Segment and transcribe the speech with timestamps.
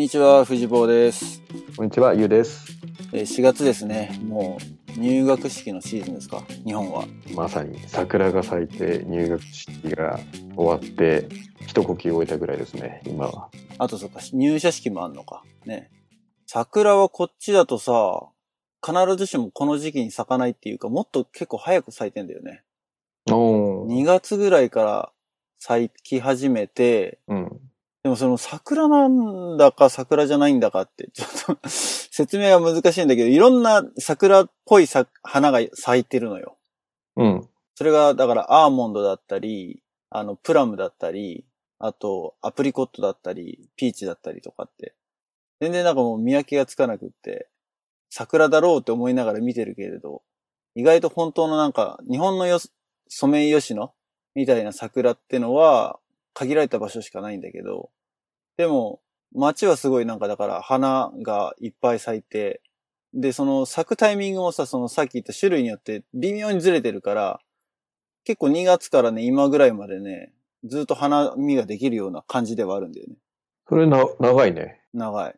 [0.00, 1.42] にちは、藤坊です。
[1.76, 2.72] こんにちは、ゆうです。
[3.12, 4.18] えー4月ですね。
[4.24, 4.56] も
[4.96, 6.42] う入学式のシーズンですか？
[6.64, 7.04] 日本は。
[7.34, 10.18] まさに桜が咲いて入学式が
[10.56, 11.28] 終わって
[11.66, 13.50] 一呼吸置いたぐらいですね、今は。
[13.76, 15.44] あとそっか、入社式もあんのか。
[15.66, 15.90] ね。
[16.46, 18.26] 桜はこっちだとさ、
[18.82, 22.62] 必ずしもこの時期に咲かないっていうか、もっと結構早く咲いてんだよね。
[23.30, 23.88] おー。
[23.88, 25.12] 2月ぐらいから
[25.58, 27.60] 咲き始めて、うん。
[28.02, 36.56] でもその桜なんだか桜じゃないんだかって、ちょっと 説明が難しいんだけど、いろんな桜っぽいさ花が咲いてるのよ。
[37.16, 37.48] うん。
[37.74, 41.46] それが、だから、アーモンドだったり、あの、プラムだったり、
[41.78, 44.94] あと、アプリコットだったり、ピーチだったりとかって。
[45.60, 47.48] 全然なんかもう見分けがつかなくって、
[48.10, 50.22] 桜だろうって思いながら見てるけれど、
[50.74, 52.58] 意外と本当のなんか、日本のよ
[53.08, 53.94] ソメイヨシノ
[54.34, 55.98] みたいな桜ってのは、
[56.34, 57.90] 限られた場所しかないんだけど、
[58.56, 59.00] でも、
[59.32, 62.62] 街はすごいなんかだから花がいっぱい咲いて、
[63.14, 67.40] で、その咲くタイミングもさ、そのさっき言った種類によって微妙にずれてるから、
[68.24, 70.32] 結構2月からね、今ぐらいまでね、
[70.64, 73.14] ずっと花見ができるような感じではあるんだよね。
[73.68, 74.82] それな、長いね。
[74.92, 75.34] 長い。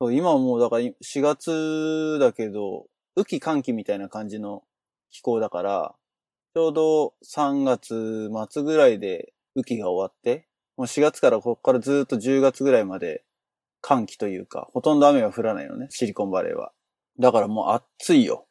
[0.00, 4.62] そう今はもうだから4月だけど、雨季寒季みたいな感じの
[5.10, 5.94] 気候だから、
[6.54, 13.24] ちょうど3月末ぐらいで雨季が終わって、もう4月からここからずっと10月ぐらいまで
[13.80, 16.72] 寒気というか、ほとんど雨は降らないのね、シリコンバレーは。
[17.18, 18.46] だからもう暑いよ。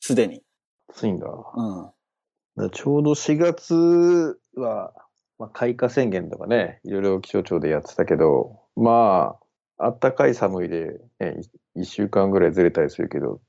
[0.00, 0.42] すでに。
[0.88, 1.26] 暑いんだ。
[1.28, 2.70] うん。
[2.70, 4.92] ちょうど4月は、
[5.38, 9.36] まあ、開花宣言とかね、いろいろ気象庁でやってたけど、ま
[9.78, 11.40] あ、あったかい寒いで、ね、
[11.76, 13.40] 1週間ぐらいずれたりするけど、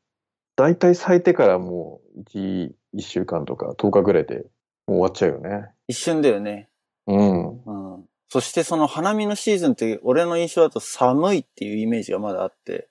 [0.55, 4.45] 大体咲いてからもう1、1週間とか10日ぐらいでもう
[4.91, 5.71] 終わっちゃうよね。
[5.87, 6.69] 一瞬だよね。
[7.07, 7.63] うん。
[7.95, 8.05] うん。
[8.29, 12.87] そしてその花見のシーズンって、俺の印象だと寒いっていうイメージがまだあって、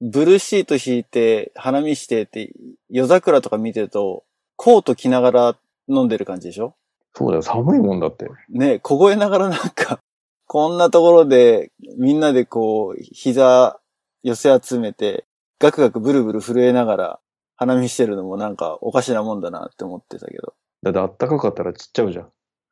[0.00, 2.52] ブルーシート引いて、花見してって、
[2.90, 4.24] 夜桜とか見てると、
[4.56, 5.56] コート着ながら
[5.88, 6.74] 飲んでる感じでしょ？
[7.14, 8.28] そうだよ、寒いもんだって。
[8.50, 10.00] ね凍えながらなんか、
[10.46, 13.78] こんなところで、みんなでこう、膝
[14.24, 15.24] 寄せ集めて、
[15.60, 17.20] ガクガクブルブル震えながら、
[17.56, 20.54] 花見してるのもなんかおかしなもんだなって思ってたけど。
[20.82, 22.28] だってあったかかったら散っちゃうじゃん。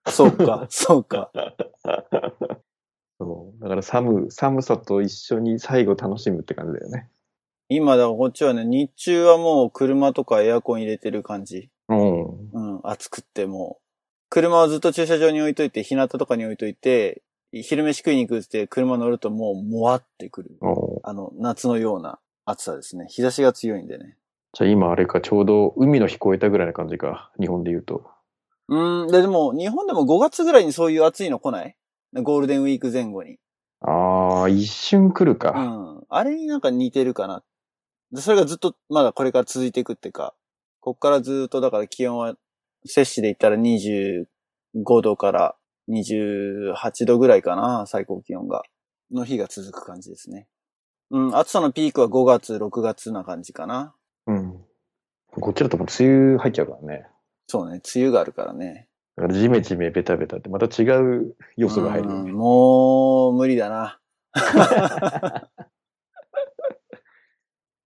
[0.07, 1.31] そうか、 そうか。
[3.19, 3.63] そう。
[3.63, 7.09] だから寒、寒さと一緒に最後楽しむって感じだよね。
[7.69, 11.71] 今だからこっちはね、日中はもう車とかエアコン入れてる感じ。
[11.89, 12.51] うん。
[12.53, 13.83] うん、暑くってもう。
[14.29, 20.57] 車をずっと駐車場に置いといて、日向とかに置いといて、昼飯食いに行くって車乗るともうもわってくる。
[20.63, 23.07] おあの、夏のような暑さですね。
[23.11, 24.17] 日差しが強いんでね。
[24.55, 27.31] じゃあ今あれか、ちょうど海の日越えたぐらいな感じか。
[27.39, 28.11] 日本で言うと。
[28.69, 31.77] うん、で、でも、日本でも5月ぐらいにそういう暑いの来ない？
[32.15, 33.39] ゴールデンウィーク前後に。
[33.81, 35.51] ああ、一瞬来るうか。
[35.51, 36.05] ん。
[36.09, 37.43] あれになんか似てるかな。
[38.13, 40.35] でそれがずっと、まだこれから続いていくっていうか、
[40.81, 42.35] こっからずっとだから気温は、
[42.85, 44.27] 摂氏で言ったら25
[45.03, 45.57] 度から
[45.89, 48.63] 28度ぐらいかな、最高気温が。
[49.11, 50.47] の日が続く感じですね。
[51.11, 53.95] うん、暑さのピークは5月、6月な感じかな。
[54.27, 54.65] うん。
[55.31, 57.07] こっちだともう梅雨入っちゃうからね。
[57.47, 58.89] そうね、梅雨があるからね。
[59.17, 62.33] だからジメジメベタベタってまた違う要素が入るようんね。
[62.33, 63.99] もう、無理だな。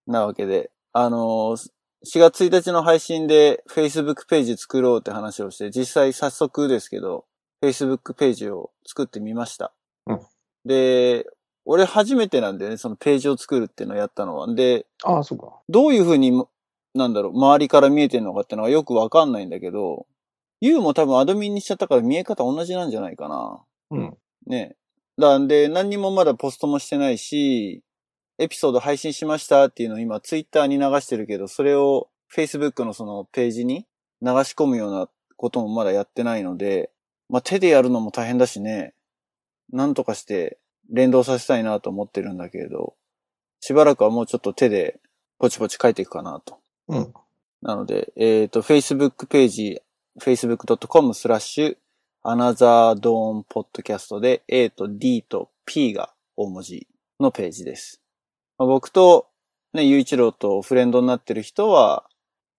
[0.07, 1.71] なわけで、あのー
[2.05, 7.25] 4月1日の配信で Facebook ページ作ろうって話をして、実際早速ですけど、
[7.65, 9.73] Facebook ページを作ってみました。
[10.07, 10.21] うん
[10.65, 11.27] で、
[11.65, 14.53] 俺初めてなんだよね、そのページを作るっていうのをやったのは。
[14.53, 15.61] で、ああ、そうか。
[15.69, 16.45] どういうふうに、
[16.97, 20.07] なんだろう、周りから見えてるのかってのはよくわかんないんだけど、
[20.61, 23.63] ユウも多分アドミンにしちゃったから見え方同じなんじゃないかな。
[23.91, 24.17] うん。
[24.47, 24.77] ね。
[25.19, 27.83] だんで、何にもまだポストもしてないし、
[28.39, 33.87] エピソード配信しましたっていうのを今ツイッターに流してるけど、それを Facebook のそのページに
[34.21, 36.91] 流し込むようなこともまだやってないので、
[37.29, 38.95] まあ、手でやるのも大変だしね、
[39.73, 40.59] なんとかして
[40.91, 42.95] 連動させたいなと思ってるんだけれど、
[43.61, 45.01] しばらくはもうちょっと手で
[45.39, 46.59] ポチポチ書いていくかなと。
[46.89, 47.15] うん。
[47.63, 49.83] なので、えっ、と、Facebook ページ、
[50.21, 51.77] facebook.com スラッシュ、
[52.23, 56.89] アナザードーンポッドキャストで A と D と P が大文字
[57.21, 58.01] のページです。
[58.59, 59.29] まあ僕と、
[59.75, 62.05] ね、ゆういちろうとフレンドになってる人は、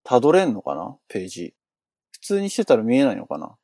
[0.03, 0.95] たどれんのかな？
[1.09, 1.53] ページ。
[2.13, 3.55] 普通にしてたら見えないのかな？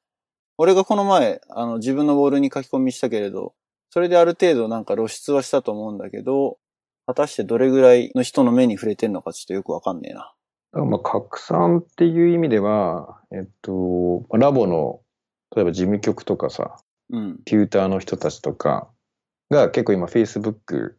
[0.58, 3.54] 俺がこの前、あの、自分のボールに書き込みしたけれど、
[3.90, 6.58] それである程度なんか露出はしたと思うんだけど、
[7.06, 10.33] 果たしてどれぐらいの人の目に触れてんのかちょっとよくわかんねえな。
[10.74, 15.02] まあ拡散っていう意味では、えっと、ラボの、
[15.56, 16.78] 例えば事務局とかさ、
[17.10, 17.40] うん。
[17.46, 18.90] テューターの人たちとか
[19.52, 20.94] が結構今 Facebook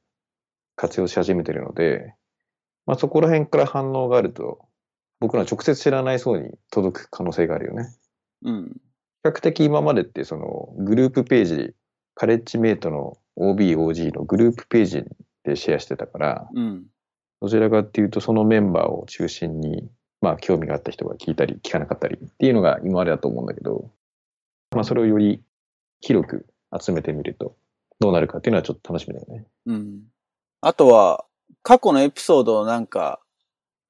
[0.76, 2.14] 活用し始めてるので、
[2.86, 4.68] まあそこら辺から反応があると、
[5.20, 7.88] 僕ら直接知らない層に届く可能性があるよね。
[8.44, 8.64] うん。
[9.24, 11.74] 比較的今までってそのグループページ、
[12.14, 15.04] カレッジメイトの OB、OG のグループページ
[15.44, 16.84] でシェアしてたから、うん。
[17.40, 19.88] どちらかっていうとそのメンバーを中心に、
[20.20, 23.90] まあ興味があった人が聞いたり聞かなかったりっていうのが今までだと思うんだけど、
[24.70, 25.42] まあそれをより
[26.00, 26.46] 広く
[26.78, 27.56] 集めてみると
[28.00, 29.46] どうなるかっていうのはちょっと楽しみだよね。
[29.66, 30.02] うん。
[30.60, 31.24] あとは、
[31.62, 33.20] 過去のエピソードをなんか、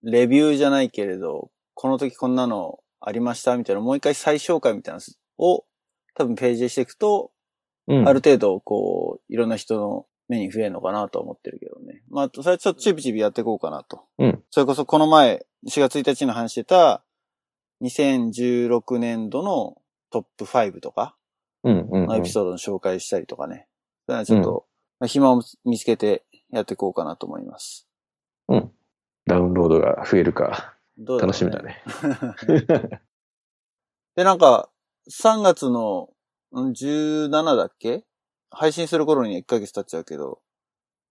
[0.02, 5.64] レビューじゃないけれど、この時こんなのありましたみたいな、もう一回再紹介みたいなのを
[6.14, 7.30] 多分ページでしていくと、
[7.86, 12.02] うんある程度、こう、いろんな人の目に増えるのかなとは思ってるけどね。
[12.08, 14.04] まあ、それはちょっとチビチビやっていこうかなと。
[14.18, 17.04] うんそれこそこの前、4月1日に話してた、
[17.82, 19.76] 2016年度の
[20.10, 21.16] トップ5とか
[21.62, 22.30] うんうん、うんのエピ。
[22.30, 23.66] ソードの紹介したりとかね。
[24.06, 24.66] それはちょっと、
[25.00, 27.88] まあ暇を見つけてやっていこうかなと思います。
[29.26, 31.62] ダウンロードが増えるか楽しみだ。
[31.62, 31.82] ね。
[34.16, 34.70] で、なんか、
[35.10, 36.10] 3月の
[36.52, 38.04] ん17だっけ
[38.54, 40.40] 配信する頃に1ヶ月経っちゃうけど、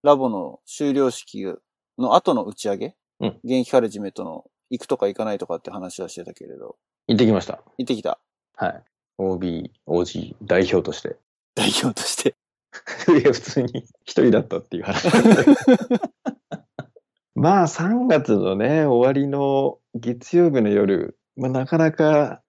[0.02, 1.44] ラボの終了式
[1.98, 2.94] の後の打ち上げ？
[3.20, 6.76] うん現役カレッジメットの行くとか行かないとかって話はしてたけれど、
[7.06, 7.62] 行ってきました。
[7.78, 8.18] 行ってきた？
[8.56, 8.82] はい。
[9.18, 11.16] OB、OG 代表として。
[11.54, 12.34] 代表として？
[13.08, 15.08] いや、普通に一人だったっていう話。
[17.36, 22.42] まあ、3月のね、終わりの月曜日の夜、まあ、なかなか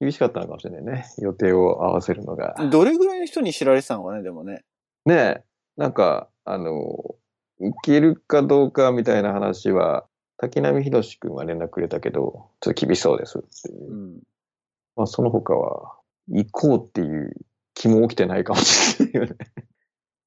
[0.00, 1.06] 厳しかったのかもしれないね。
[1.18, 2.54] 予定を合わせるのが。
[2.70, 4.64] どれぐらいの人に知られてたのかね、でもね。
[5.06, 5.44] ねえ、
[5.76, 7.14] なんか、あの、
[7.60, 10.06] いけるかどうかみたいな話は、
[10.36, 13.94] 滝波博君は連絡くれたけど、ちょっと厳しそうですっていうう。
[13.94, 14.22] ん。
[14.96, 15.96] まあ、その他は、
[16.28, 17.32] 行こうっていう
[17.74, 19.36] 気も起きてないかもしれないよね。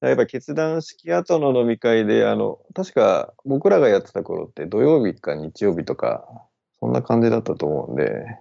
[0.00, 6.46] やっぱ決断式後の飲み会で、あの、確か僕らがやってた頃って土曜日か日曜日とか、
[6.78, 8.38] そんな感じだったと思うんで、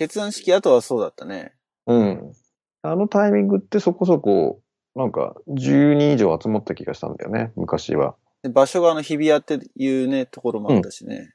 [0.00, 1.52] 決断式後はそうだったね。
[1.86, 2.32] うん。
[2.80, 4.62] あのタイミングってそこそこ、
[4.96, 8.16] なんか10人以上集まった気がしたんだよね、昔は。
[8.42, 11.34] で場所があの日比谷っていうね、ところもあったしね。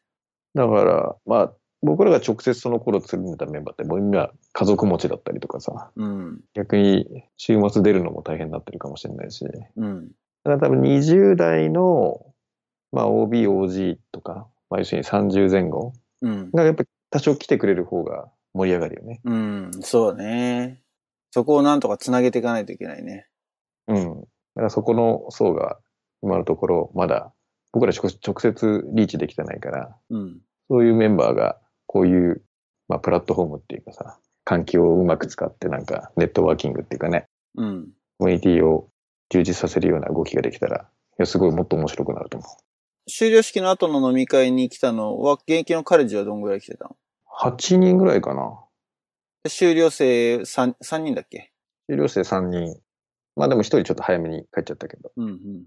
[0.56, 1.54] だから、まあ、
[1.84, 6.42] 僕らが直接その頃つるんでたメンバーってもうみんな家族持ちだったりとかさ、うん。
[6.56, 9.46] 逆に週末出るのも大変になってるかもしれないし、
[9.76, 10.08] うん。
[10.08, 10.10] だ
[10.44, 12.26] から多分20代の、
[12.92, 16.50] まあ OB、OG とか、まあ要するに30前後うん。
[16.50, 19.20] がやっぱ多少来てくれる方が盛り上がるよね。
[19.26, 19.72] うん。
[19.82, 20.82] そうね。
[21.32, 23.28] そこをなんとか繋げていかないといけないね。
[23.88, 24.22] うん。
[24.22, 24.26] だ
[24.56, 25.78] からそこの層が
[26.24, 27.34] 今のところまだ
[27.74, 30.40] 僕ら直直接リーチできてないから、うん。
[30.70, 32.42] そういうメンバーがこういう、
[32.88, 37.26] まあプラットフォームっていうかさ、環境をうまく使ってなんかネットワーキングっていうかね、
[37.58, 37.90] うん。
[38.18, 38.88] コミュニティを
[39.30, 40.82] 充実させるような動きができたら、い
[41.18, 43.12] や、すごいもっと面白くなると思う。
[43.12, 46.96] 終了式の後の飲み会に来たのは、現役のカレッジはどんぐらい来てたの？
[47.42, 48.60] 8人ぐらいかな。
[49.44, 51.52] で修了生 3, 3人だっけ？
[51.90, 52.80] 修了生3人。
[53.36, 55.12] まあでも1人ちょっと早めに帰っちゃったけど。
[55.18, 55.66] うん、うん、うん。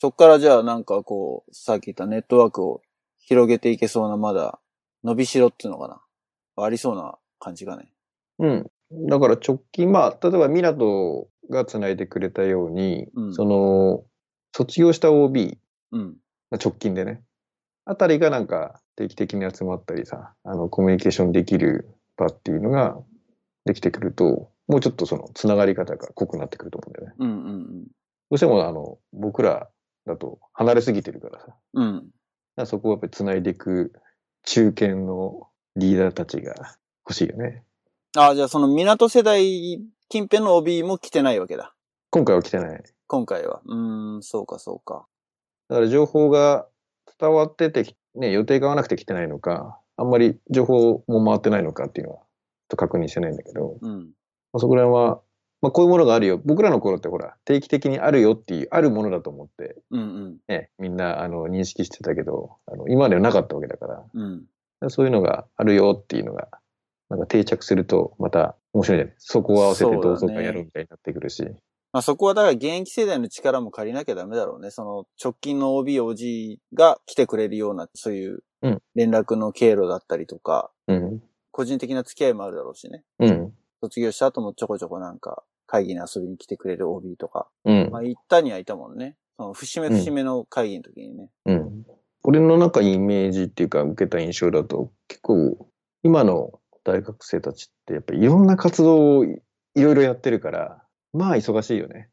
[0.00, 2.82] そっからじゃあなんかこう、さっき言ったネットワークを
[3.18, 4.60] 広げていけそうな、まだ
[5.02, 5.88] 伸びしろっていうのか
[6.56, 6.64] な？
[6.64, 7.88] ありそうな感じがね。
[8.38, 8.70] うん。
[9.08, 14.04] だから直近、まあ、例えば港が繋いでくれたように、うんその、
[14.52, 15.58] 卒業した OB、
[15.90, 16.16] うん。
[16.52, 17.22] 直近でね、
[17.86, 22.96] あたりがなんか定期的に集まったりさ、あの、コミュニケーションできる場っていうのが
[23.64, 27.14] できてくると、もうちょっとその、つながり方が濃くなってくると思うんだよね。
[27.18, 27.88] うん、うん、ど
[28.30, 29.68] うしてもあの、僕ら
[30.06, 32.10] だと離れすぎてるからさ、うん。
[32.66, 33.92] そこをやっぱり繋いでいく
[34.44, 37.64] 中堅のリーダーたちが欲しいよね。
[38.16, 41.74] ああ、じゃあその港世代近辺の OB も来てないわけだ。
[42.10, 42.82] 今回は来てない。
[43.08, 43.60] 今回は。
[43.64, 45.06] うーん、そうか、そうか。
[45.68, 46.68] だから情報が
[47.20, 52.26] 伝わっててき、ね、予定が合わなくて来てないのか、あんまり情報も回ってないのかっていうのは、ちょっ
[52.70, 54.00] と確認してないんだけど、うん。
[54.52, 55.20] まあ、そこら辺は、
[55.62, 56.40] まあ、こういうものがあるよ。
[56.44, 60.36] 僕らの頃ってほら、定期的にあるよっていう、あるものだと思って、うん、うん。
[60.48, 64.44] ね、みんな、あの、認識してたけど、あの、今まではなかったわけだから、うん。
[64.88, 66.48] そういうのがあるよっていうのが、
[67.08, 71.46] なんか定着すると、また面白いじゃないそこを合わせて同窓会やるみたいになってくるし。
[71.94, 74.72] まあそこはだから現役世代の力も借りなきゃダメだろうね。
[74.72, 81.22] その直近の OB、OG が来てくれるような、そういううん連絡の経路だったりとか、うん。
[81.52, 83.04] 個人的な付き合いもあるだろうしね。
[83.20, 83.52] うん。
[83.80, 87.46] 卒業した後もちょこちょこなんか会議に遊びに来てくれる OB とか。
[87.64, 87.98] うんま。
[87.98, 89.14] あ行ったにはいたもんね。
[89.36, 91.30] その節目節目の会議の時にね。
[91.46, 91.86] うん。
[92.24, 95.68] 俺の中イメージっていうか受けた印象だと、結構、
[96.02, 99.40] 今の大学生たちってやっぱりいろんな活動をい
[99.76, 100.83] いろいろやってるから、
[101.14, 102.10] まあ忙しいよね。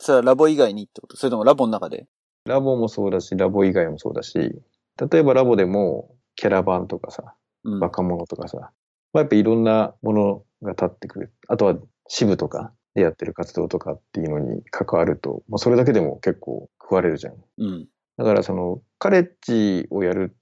[0.00, 1.16] それはラボ以外にってこと？
[1.16, 2.06] それともラボの中で？
[2.46, 7.34] ラボもそうだし、ラボ以外もそうだし、例えばラボでもキャラバンとかさ、
[7.64, 7.80] うん。
[7.80, 8.68] 若者とかさ、ま
[9.14, 11.32] あ、やっぱいろんなものが立ってくる。
[11.48, 11.76] あとは
[12.08, 17.34] 支部とかでやってる活動とかっていうのに関わると、まあ、それだけでも結構食われるじゃん。
[17.58, 17.86] うん。
[18.18, 20.36] だからそのカレッジをやるっ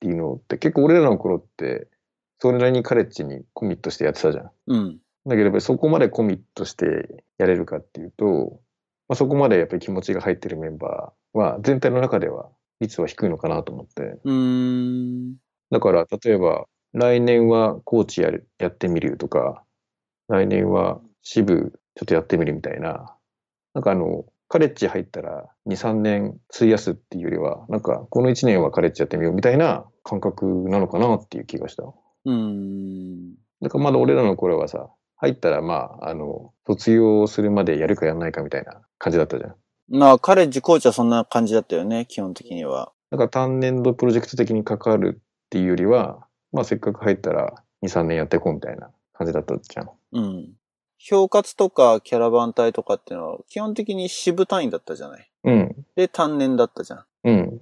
[0.00, 1.88] ていうのって結構俺らの頃って
[2.38, 4.50] それなりにカレッジにコミットしてやってたじゃん。
[4.68, 4.98] うん。
[5.28, 8.60] だけどそこまでコミットしてやれるかっていうと、
[9.08, 12.48] まあ、そこまでやっぱり気持ちが入ってるメンバーは全体の中では
[12.80, 14.02] 率は低いのかなと思って。
[14.02, 15.36] うーん。
[15.70, 19.62] だから例えば来年はコーチやるやってみるとか、
[20.28, 23.14] 来年は支部ちょっとやってみるみたいな。
[23.74, 31.82] なんかあの、カレッジ入ったら2、3年費やすっていうよりは、なんかこの1年はカレッジやってみようみたいな感覚なのかなっていう気がした。
[31.82, 33.34] うーん。
[33.60, 39.54] だからまだ俺らの頃はさ、入ったらまあ、あの、卒業するまでやるかやらないかみたいな感じだったじゃん。
[39.90, 42.92] まあ、カレッジコーチはそんな感じだったよね、基本的には。
[43.10, 49.90] だから単年度プロジェクト的に関わるっていうよりは、まあせっかく入ったら2、3年やっていこうみたいな感じだったじゃん。
[50.12, 50.52] うん。
[50.98, 55.30] 評活とかキャラバン隊とかっていうのは基本的に支部単位だったじゃない。
[55.44, 55.86] うん。
[55.96, 57.04] で、単年だったじゃん。
[57.24, 57.60] うん。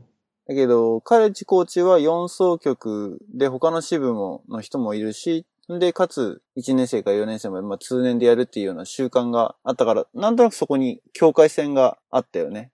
[0.48, 12.70] だけど、カレッジコーチは4総局で他の支部も、の人もいるし、で、かつ、1年生から4年生まで、まあ、通年でやるっていうような習慣があったから、なんとなくそこに境界線があったよね。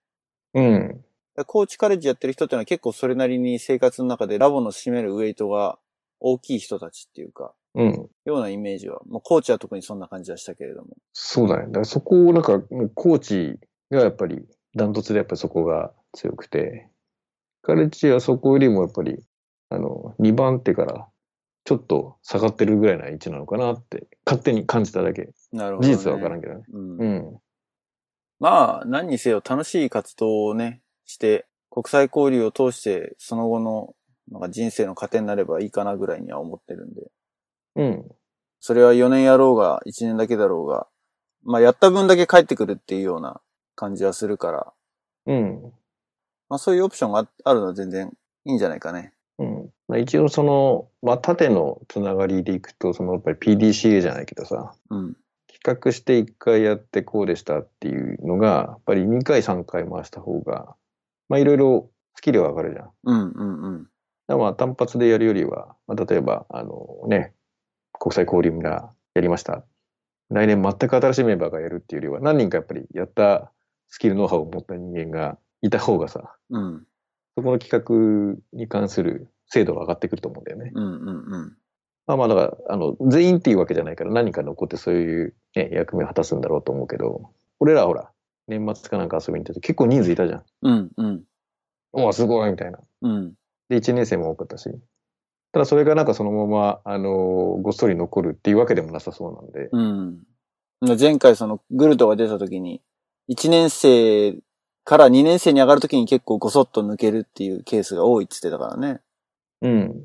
[0.53, 1.05] うん。
[1.47, 5.79] コーチカレッジやってる人っていうのは結構それなりに生活の中でラボの占めるウェイトが
[6.21, 8.11] 大きい人たちっていうか、うん。
[8.27, 10.89] ようなイメージは、まあ、コーチは特にそんな感じはしたけれども。
[11.15, 11.67] そうだね。
[11.69, 13.59] だからそこをなんか、もうコーチ
[13.91, 14.47] がやっぱり、
[14.77, 16.91] ダントツでやっぱりそこが強くて、
[17.63, 19.19] カレッジはそこよりもやっぱり、
[19.71, 21.09] あの、2番手から
[21.65, 25.31] ちょっと下がってるぐらいな位置なのかなって、勝手に感じただけ。
[25.53, 25.95] なるほど、ね。
[25.95, 26.65] 事実はわからんけどね。
[26.73, 27.39] うんうん。
[28.41, 33.95] まあ、何にせよ楽しい活動をね、して、国際交流を通して、その後の、
[34.31, 37.11] なんか人生の糧になればいいかなぐらいには思ってるんで。
[37.77, 38.09] うん。
[38.61, 40.89] それは4年やろうが、1年だけだろうが、
[41.45, 43.41] まあ、やった分だけ帰ってくるっていうような
[43.75, 44.73] 感じはするから、
[45.27, 45.73] うん。
[46.49, 48.13] まあ、そういうオプションがああるのは全然
[48.45, 49.15] いいんじゃないかね。
[49.39, 49.72] うん。
[49.93, 55.17] まあ、一応その、まあ、縦のつながりでいくと、そのやっぱり PDCA じゃないけどさ、うん。
[55.53, 60.77] 企画して1回やってこうでしたっていうのが、やっぱり2回3回回した方が、
[61.29, 62.91] まあいろいろスキルは上がるじゃん。
[63.05, 63.87] うん、うん、うん。
[64.29, 67.35] らまあ単発でやるよりは、まあ、例えば、あのね、
[67.93, 69.63] 国際交流村やりました。
[70.31, 73.53] 来年全く新しいメンバーがやるっていうよりは、何人かやっぱりやった
[73.89, 76.87] スキルノウハウを持った人間がいた方がさ、うん、
[77.37, 80.73] そこの企画に関する精度が上がってくると思うんだよね。
[80.75, 81.57] うん、うん、うん。
[82.07, 87.31] まあまあだから、あの、全員っていうわけじゃないから何人か残ってそういう、ね、役目を果たすんだろうと思うけど、
[87.61, 88.11] 俺らはほら、
[88.49, 90.45] 年末かなんか遊びに行ってて結構人数いたじゃん。
[90.63, 91.25] うん、うん、
[91.93, 92.79] おお、すごいみたいな。
[93.03, 93.35] うん。
[93.69, 94.71] で、1年生も多かったし。
[95.53, 97.11] ただそれがなんかそのまま、あの
[97.61, 99.69] ごっそり残るっていうわけでもなさそうなんで。
[99.71, 100.99] うん。
[100.99, 102.81] 前回そのグルトが出た時に、
[103.29, 104.39] 1年生
[104.85, 109.01] から2年生に上がる時に結構ごそっと抜けるっていうケースが多いって言ってたからね。
[109.63, 110.05] うん。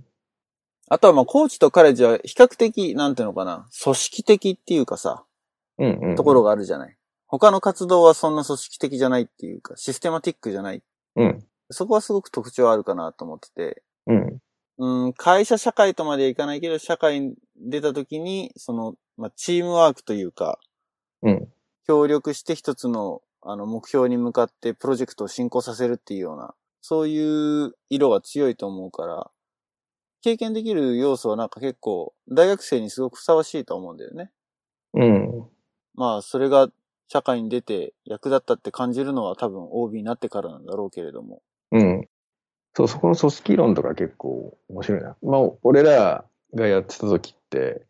[0.89, 5.25] あとはまあコーチとカレッジは比較的、なんていうのかな、組織的っていうかさ、
[5.77, 6.15] うんうん。
[6.15, 6.95] ところがあるじゃない。
[7.27, 10.81] 他の活動はそんな組織的じゃないっていうか、システマティックじゃない。
[11.15, 11.43] うん。
[11.71, 13.83] そこはすごく特徴あるかなと思ってて。
[14.07, 14.41] うん。
[14.79, 20.59] うん、会社社会とまではいかないけど、社会に出た時に、その、まあ、チームワークというか、
[21.23, 21.47] うん。
[21.87, 29.31] 協力して一つの、あの、目標に向かってプロジェクトを進行させるっていうような、そういう色が強いと思うから、
[30.21, 34.31] 経験できる要素はなんか結構、大学生にすごくふさわしいと思うんだよね。
[34.93, 35.47] うん。
[35.95, 36.69] まあ、それが
[37.07, 41.41] 社会に出て役立ったって感じるのは多分 OB になってからなんだろうけれども。
[41.71, 42.07] うん。
[42.75, 45.15] そう、そこの組織論とか結構面白いな。
[45.21, 47.86] まあ、俺らがやってた時って、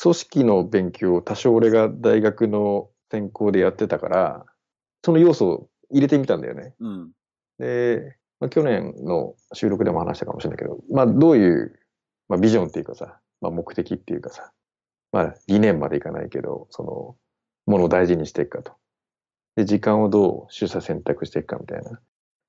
[0.00, 4.46] 組織の勉強を多少俺が大学の専攻でやってたから、
[5.04, 6.74] その要素を入れてみたんだよね。
[6.80, 7.12] うん。
[7.58, 11.80] で、まあ、去年の収録でも話したかもしれないけど、まあ、どういう、
[12.28, 14.52] まあ、ビジョンっていうかさ、まあ、目的っていうかさ、
[15.12, 17.16] まあ、理念までいかないけど、その、
[17.64, 18.72] ものを大事にしていくかと。
[19.56, 21.98] で、時間をどう取捨選択していくかみたいな。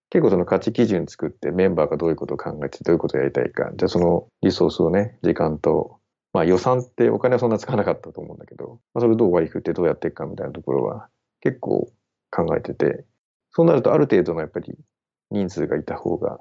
[0.10, 3.72] 結構その価値基準作ってメンバーがどういうことを考えてどういうことをやりたいか。
[3.74, 6.02] じゃあそのリソースをね、時間と、
[6.34, 11.08] まあ予算ってお金はそんな使わなかったと思うんだけど、まあ、それをどう割り振ってどうやっていくかみたいなところは
[11.40, 11.90] 結構
[12.32, 13.06] 考えてて、
[13.52, 14.78] そうなるとある程度のやっぱり
[15.32, 16.40] 人数がいた方が、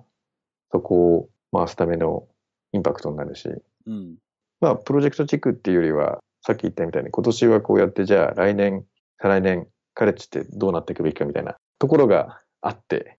[0.72, 2.26] そこを回すための
[2.72, 3.48] インパクトになるし、
[3.86, 4.16] うん。
[4.60, 8.84] まあ、プロジェクト地区っていうよりは、さっき言ったみたいに、今年はこうやって、じゃあ来年、
[9.20, 13.18] 再来年、カレッジってどうなっていくべきかみたいなところがあって、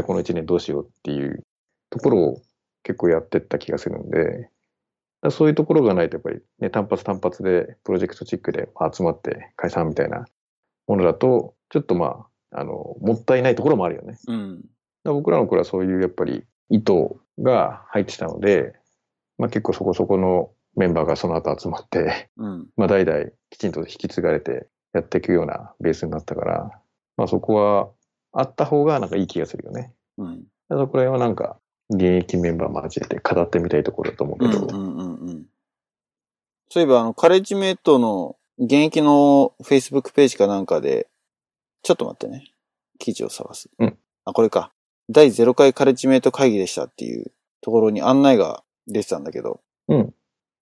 [0.00, 1.44] ゃあこの1年どうしようっていう
[1.90, 2.42] ところを
[2.82, 4.50] 結構やってった気がするんで、
[5.30, 10.24] そういうところがないとやっぱりね、単発単発でプロジェクトチックで集まって解散みたいな
[10.86, 14.18] ものだと、ちょっとまあ、あの、もったいないところもあるよね。
[14.26, 14.64] うん。
[15.04, 16.92] 僕らの頃はそういうやっぱり意図
[17.38, 18.74] が入ってたので、
[19.38, 22.68] まあ結構そこそこのメンバーがその後集まって、うん。
[22.76, 26.82] まあ代々きちんと引き継がれてやっていくようなベースになったから、
[27.16, 27.90] まあそこは
[28.32, 29.92] あった方がなんかいい気がするよね。
[30.18, 30.44] うん。
[30.68, 31.58] そこら辺はなんか
[31.90, 34.50] 現役メンバー交えて語ってみたいところだと思ううん。
[34.50, 34.96] けど、うん。
[34.96, 35.14] うん。
[35.14, 35.46] うん。
[36.68, 41.08] そういえば、あの、カレッジメイトの現役の Facebook ページかなんかで、
[41.82, 42.52] ちょっと待ってね。
[43.00, 43.68] 記事を探す。
[43.78, 43.98] うん。
[44.24, 44.72] あ、これか。
[45.10, 50.14] 第0回カレッジメイト会議でしたっていうところに案内が出てたんだけど、うん。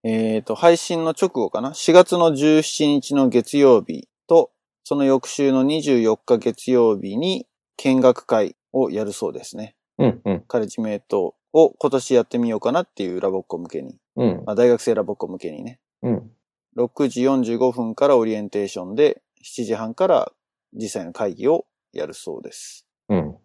[0.05, 4.51] えっ、と、配信の直後かな ?4 月の17日の月曜日と、
[4.85, 9.75] その翌週の24日月曜日に見学会をやるそうですね。
[9.99, 13.97] うん、うん、カレッジメイトを今年やってみようかなっていうラボっ子向けに。
[14.17, 15.79] うん、まあ、大学生ラボっ子向けにね。
[16.03, 16.31] うん、
[16.79, 20.33] 6時45分からオリエンテーションで、7時半から
[20.73, 22.87] 実際の会議をやるそうです。
[23.11, 23.37] うん。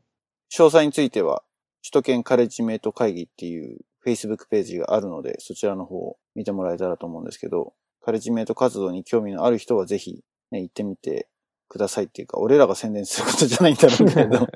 [0.53, 1.41] 詳細については、
[1.81, 11.27] 首都圏カレッジメイト会議っていう Facebook ページがあるので、そちらの方を見てもらえたらと思うんですけど、カレッジメイト活動に興味のある人はぜひ、ね、行ってみて
[11.69, 14.47] くださいっていうか、俺らが宣伝することじゃないんだろうけれど、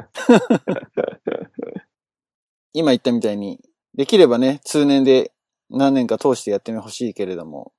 [2.74, 3.60] 今言ったみたいに、
[3.96, 5.34] できればね、通年で
[5.72, 7.74] 何年か通してやってみほしいけれども、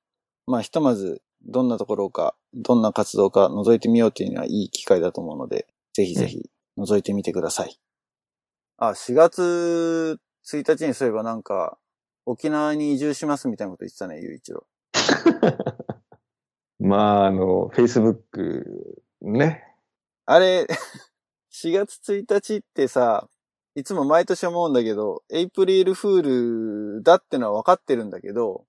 [0.45, 7.79] まあひとまず、どんなところか、どんな活動か覗いてみようっていうのはいい機会だと思うので、ぜひぜひ覗いてみてください。
[8.81, 11.77] あ、4月1日にそういえばなんか、
[12.25, 14.65] 沖縄に移住しますみたいなこと言ってたね、ゆういちろ。
[16.79, 18.23] まあ、あの、Facebook
[19.21, 19.65] ね。
[20.25, 20.65] あれ、
[21.51, 23.27] 4月1日ってさ、
[23.75, 28.65] いつも毎年思うんだけど、エイプリルフールだってのは分かってるんだけど、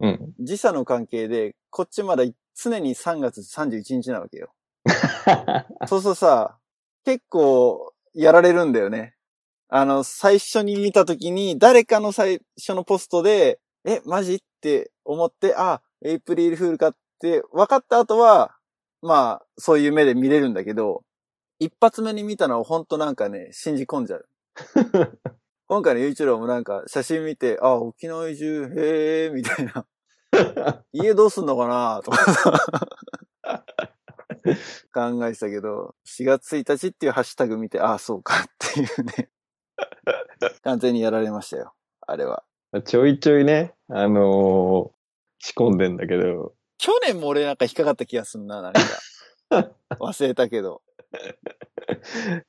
[0.00, 0.34] うん。
[0.40, 4.52] 時差の関係で、こっちまだ常に3月31日なわけよ。
[5.88, 6.58] そうそうさ、
[7.04, 9.14] 結構やられるんだよね。
[9.70, 18.56] あの、最初に見たときに、誰かの最初のポストで、え、マジって思って、あ、エイプリルフールかって分かった後は、
[19.02, 21.02] まあ、そういう目で見れるんだけど、
[21.58, 24.28] 一発目に見たのは本当なんかね、信じ込んじゃう。
[25.68, 29.86] 今回の YouTube もなんか写真見て、あ、沖縄移住、へー、みたいな。
[30.92, 32.00] 家どうすんのかな？
[32.02, 32.52] とか
[34.94, 39.28] 考えてたけど、4月1日っていうハッシュタグ見て、ああ、そうかっていうね。
[40.62, 41.74] 完全にやられましたよ。
[42.00, 42.44] あれは。
[42.84, 44.98] ちょいちょいね、あのー
[45.40, 48.80] 仕込んでんだけど、去年も俺なんか引っかかった気がすんな、なんか。
[50.00, 50.82] 忘れたけど。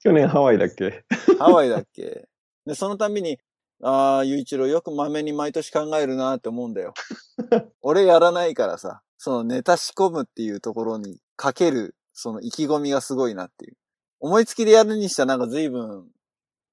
[0.04, 1.04] 去年ハワイだっけ？
[1.38, 2.28] ハワイだっけ？
[2.65, 3.39] で、そのたびに、
[3.84, 6.94] ああ、ゆういちろうよくまめに毎年考えるなって思うんだよ。
[7.82, 13.78] 俺やらないからさ、そのネタ仕込むっていうところにかける、その意気込みがすごいなっていう。
[14.20, 16.10] 思いつきでやるにしたらなんか随分、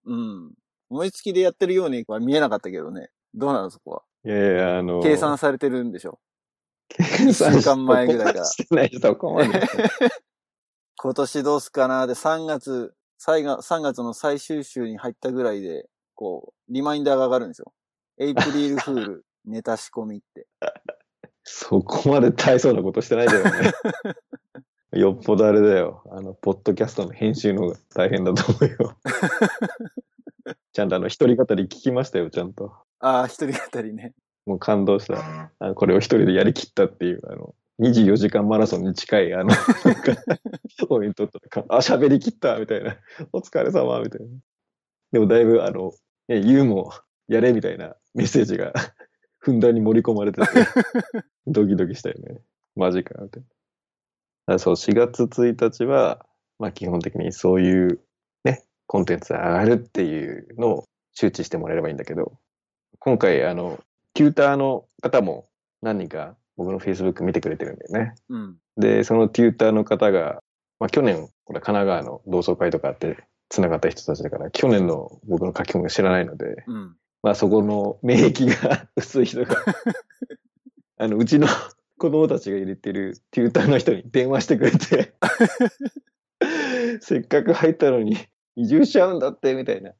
[0.07, 0.53] うん。
[0.88, 3.11] 思いつきでやってるようには見えなかったけどね。
[3.35, 4.03] どうなのそこは？
[4.25, 6.19] いやいや、あのー計算されてるんでしょ？
[6.88, 9.61] 計算間前ぐらいからしてないそこまで。
[10.99, 12.07] 今年どうすかな？
[12.07, 17.73] で、3月、最後、3月の最終週に入ったぐらいで、こう、リマインダーが上がるんですよ。
[18.19, 20.47] エイプリルフール、 ネタ仕込みって。
[21.45, 23.51] そこまで大層なことしてないけどね。
[24.97, 26.03] よっぽどあれだよ。
[26.11, 28.97] あの、ポッドキャストの編集の方が大変だと思うよ。
[30.73, 32.73] ちゃんとあの、一人語り聞きましたよ、ちゃんと。
[33.01, 34.15] ああ、一人語りね。
[34.47, 35.51] もう感動した。
[35.59, 40.17] あのこれを一人でやりきったっていう、あの、24時間マラソンに近い、あの、なんか、
[40.89, 42.97] ポイントとか、あ、喋りきったみたいな。
[43.33, 44.29] お疲れ様みたいな。
[45.13, 45.93] でもだいぶ、あの、
[46.29, 46.91] ね、ユーモ
[47.29, 48.73] やれみたいなメッセージが
[49.39, 50.47] ふんだんに盛り込まれてて、
[51.47, 52.41] ドキドキしたよね。
[52.75, 53.49] マジか、みたいな。
[54.59, 56.25] そう、4月1日は、
[56.59, 58.01] まあ基本的にそういう
[58.45, 62.39] ね、コンテンツが上がるっていうのを周知してもらえればいいんだけど、
[62.99, 63.81] 今回、あの、
[64.15, 65.49] キューターの方も
[65.83, 68.15] 何人か僕の Facebook 見てくれてるんだよね。
[68.29, 68.57] うん。
[68.77, 70.43] で、そのテューターの方が、
[70.79, 76.97] まあ去年、これ神奈川の同窓会とかあって繋がった人たちだから、去年の僕の書き込みが知らないので、うん。
[77.23, 79.57] まあそこの免疫が 薄い人が、
[80.99, 81.47] あの、うちの
[81.99, 85.15] 子供たちが入れてるテューターの人に電話してくれて、
[87.01, 88.17] せっかく入ったのに
[88.55, 89.93] 移住しちゃうんだって、みたいな。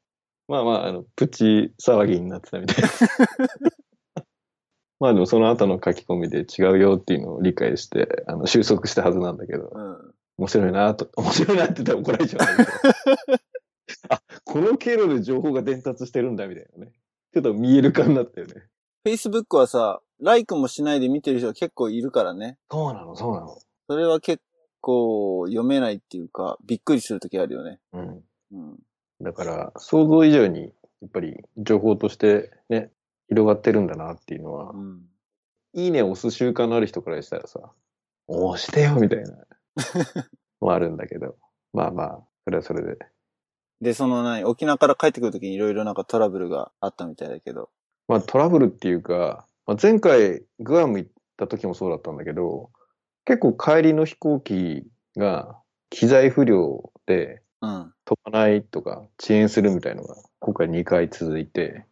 [0.49, 2.91] まあまあ、あの、プチ騒ぎになってたみたいな。
[4.99, 10.15] まあでもその後の書き込みで違うよっていうのを理解して、あの、収束したはずなんだけど、うん。
[10.39, 12.79] 面白いなと、 面白いなって言ったら怒られちゃうんだけど。
[14.09, 16.93] あ、この経路で情報が伝達してるんだみたいなね。
[17.33, 18.69] ちょっと見える化になったよね。
[19.07, 22.59] Facebook はさ、ライクもしないで見てる人が結構いるからね。
[22.71, 23.59] そうなの、そうなの。
[23.89, 24.43] それは結
[24.81, 27.81] 構読めないっていうか、びっくりするときあるよね。
[27.93, 28.25] うん。
[28.53, 28.79] うん。
[29.21, 32.91] だから、想像以上に、やっぱり情報としてね、
[33.29, 35.03] 広がってるんだなっていうのは、うん。
[35.75, 37.61] いいねを押す習慣のある人からしたらさ、
[38.29, 39.37] 押してよみたいな、
[40.61, 41.37] もあるんだけど。
[41.73, 42.99] まあまあ、それはそれで。
[43.81, 47.71] で、その何、沖縄から帰ってくるときにいろいろなんかトラブルがあったみたいだけど。
[48.09, 52.71] まあトラブルっていうか、まあ、前回グアム行った時もそうだったんだけど、
[53.25, 54.85] 結構帰りの飛行機
[55.17, 57.93] が機材不良でうん。
[58.05, 61.85] 飛ばないとか遅延するみたいのが今回2回続いて、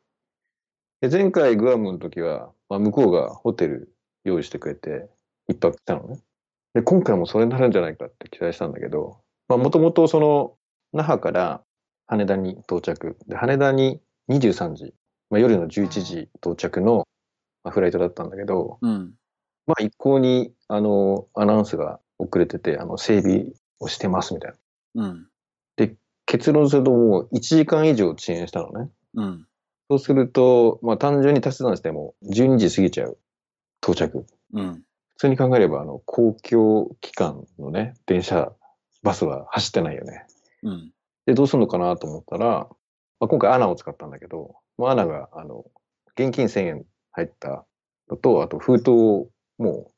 [1.01, 3.93] で前回グアムの時は、まあ、向こうがホテル
[4.25, 5.09] 用意してくれて
[5.49, 6.21] 一泊来たのね。
[6.75, 10.55] で、今回もそれになるんじゃないかって期待したんだけど、まあもともとその
[10.93, 11.63] 那覇から
[12.07, 13.17] 羽田に到着。
[13.27, 14.95] で、羽田に23時、
[15.31, 17.07] まあ、夜の11時到着の
[17.65, 19.15] まあフライトだったんだけど、うん。
[19.67, 23.47] まあ一向にあのアナウンスが遅れてて、あの整備
[23.81, 24.53] をしてますみたい
[24.95, 25.05] な。
[25.05, 25.27] うん。
[26.27, 28.91] 結論するともう1時間以上遅延したのね。
[29.15, 29.47] うん。
[29.89, 33.19] そうすると、まあ単純に足し算しても12時過ぎちゃう。
[33.83, 34.27] 到着。
[34.55, 34.83] うん。
[35.17, 38.53] 普通に考えれば、あの、公共機関のね、電車、
[39.03, 40.27] バスは走ってないよね。
[40.63, 40.93] うん。
[41.27, 42.47] で、どうするのかなと思ったら、
[43.21, 45.65] まあ、今回アナを使ったんだけど、まあ、アナが、あの、
[46.17, 47.65] 現金1000円入った
[48.11, 49.91] のと、あと封筒をも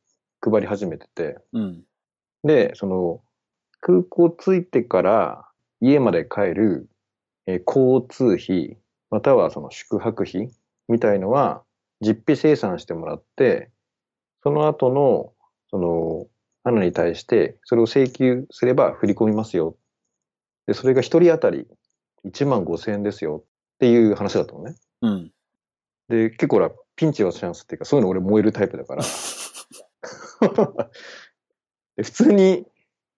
[0.45, 1.83] う配り始めてて、うん。
[2.45, 3.21] で、その、
[3.81, 5.49] 空港着いてから
[5.81, 6.89] 家まで帰る、
[7.47, 8.79] えー交通費、
[9.11, 10.51] またはその宿泊費
[10.89, 11.63] みたいのは、
[12.01, 13.71] 実費生産してもらって、
[14.43, 15.33] その後の、
[15.71, 16.27] その、
[16.65, 19.77] アナに対して、それを請求すれば振り込みますよ。
[20.67, 21.67] で、それが一人当たり
[22.25, 24.75] 1万5千円ですよっていう話だったのね。
[25.03, 25.31] うん。
[26.09, 26.61] で、結構
[26.97, 29.03] ピンチはチャンスっていうか、そういうの俺燃えるタイプだから。
[31.97, 32.67] で普通に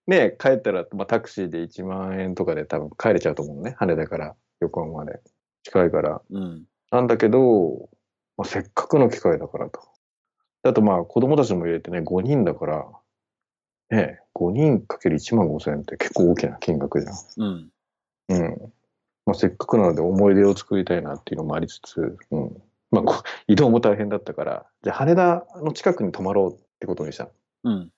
[0.06, 3.74] ね、帰ったら、まあ、タクシーで1万円とかで多分帰れちゃうと思うのね。
[3.78, 5.20] 羽田から横浜まで。
[5.64, 6.22] 近いから。
[6.30, 6.64] うん。
[6.90, 7.90] なんだけど、
[8.36, 9.80] まあ、せっかくの機会だからと。
[10.62, 12.86] あとまあ子供たちも入れてね、5人だから、
[13.90, 17.14] ね、5人かける1万5千円って結構大きな金額じゃん。
[17.36, 17.70] うん。
[18.28, 18.72] うん。
[19.26, 22.62] まあ、せっかくなので思い出を作りたいなっていうのもありつつ、うん。
[22.90, 27.28] まあ、こ 移動も大変だったから、じゃあ羽田の近くに泊まろうってことにした。
[27.64, 27.92] うん。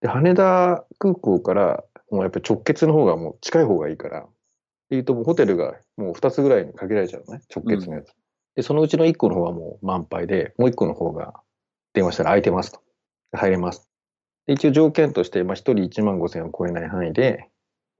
[0.00, 4.28] で、羽田空港から、もうやっぱり直結の方がもう近い方がいいから、っ
[4.88, 8.14] ていうともうホテルがもう2つぐらいに限られちゃうのね、直結のやつ。
[8.54, 11.34] で、そのうちの1個の方はもう満杯で、もう1個の方が
[11.92, 12.80] 電話したら空いてますと。
[13.32, 13.88] 入れます。
[14.46, 17.50] で一応条件として、まあ、1人1万5千円を超えない範囲で、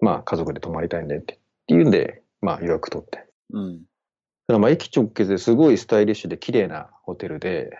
[0.00, 1.34] まあ、家族で泊まりたいんでって。
[1.34, 3.26] っていうんで、まあ、予約取って。
[3.52, 3.82] うん。
[4.48, 7.78] だからまあ、駅直結ですごいスタイリッシュで綺麗なホテルで、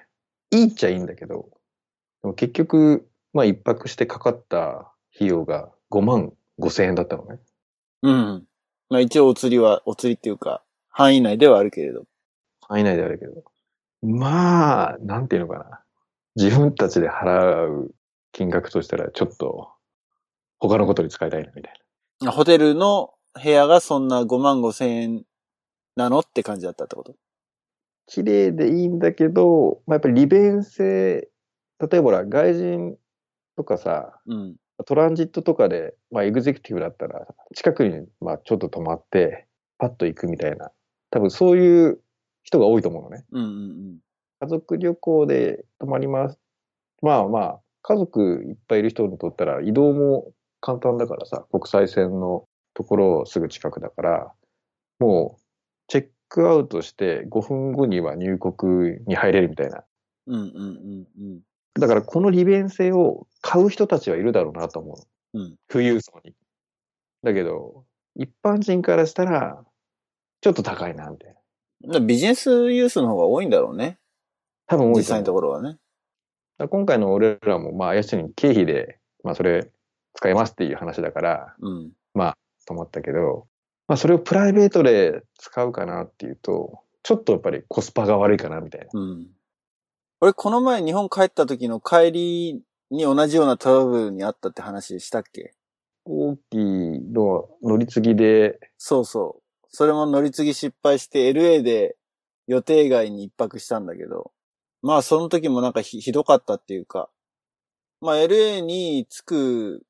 [0.50, 1.48] いいっちゃいいんだけど、
[2.22, 7.38] でも結局、まあ、一泊してかかった費用が5万5千円だったのね。
[8.02, 8.44] うん。
[8.90, 12.04] まあ一応お釣りは、お釣りっていうか、範囲内ではあるけれど。
[12.60, 13.44] 範囲内であるけど。
[14.02, 15.80] まあ、なんていうのかな。
[16.36, 17.94] 自分たちで払う
[18.32, 19.70] 金額としたら、ちょっと、
[20.58, 21.74] 他のことに使いたいな、みたい
[22.30, 25.24] ホテルの部屋がそんな5万5千円
[25.98, 26.20] なの？
[26.20, 27.14] って感じだったってこと？
[28.06, 31.28] 綺麗でいいんだけど、まあ、やっぱり利便性、
[31.78, 32.96] 例えばほら、外人
[33.56, 34.56] とかさ、うん。
[34.86, 40.70] トランジットとかで、まあ、エグゼクティブだったら、近くに、まあ、ちょっと泊まって、パッと行くみたいな。
[41.10, 42.00] 多分そういう
[42.44, 43.24] 人が多いと思うのね。
[43.32, 43.98] うんうん
[44.40, 46.38] 家族旅行で泊まります。
[47.02, 50.30] まあまあ、家族いっぱいいる人にとったら移動も
[50.60, 54.32] 簡単だからさ、国際線のところすぐ近くだから、
[55.00, 55.42] もう、
[56.28, 59.84] クアウトして5分後には入国に入れるみたいな。
[60.26, 60.34] うん。
[60.34, 61.40] うんうんうんうん。
[61.80, 65.38] だからこの利便性を買う人たちはいるだろうなと思う。
[65.38, 65.56] うん。
[65.68, 66.34] 富裕層に。
[67.22, 67.84] だけど、
[68.16, 69.64] 一般人からしたら、
[70.40, 71.34] ちょっと高いな、みたい
[71.82, 72.00] な。
[72.00, 73.98] ビジネスユースの方が多いんだろうね。
[74.66, 75.78] 多分多い実際のところはね。
[76.70, 79.70] 今回の俺らも、まあ、要するに経費で、まあ、それ
[80.14, 81.92] 使えますっていう話だから、うん。
[82.68, 83.46] と思ったけど、
[83.88, 88.86] まあ、それをプライベートで使うかなっていうと、ちょっとやっぱりコスパが悪いかなみたいな。
[88.92, 89.26] うん。
[90.20, 95.54] 俺、この前日本帰った時の帰りに同じようなトラブルにあったって話したっけ？
[96.04, 99.66] 飛行機の乗り継ぎで、そうそう。
[99.70, 101.96] それも乗り継ぎ失敗して LA で
[102.46, 104.32] 予定外に一泊したんだけど、
[104.82, 107.08] まあその時もなんかひひどかったっていうか、
[108.00, 109.82] まあ LA に着く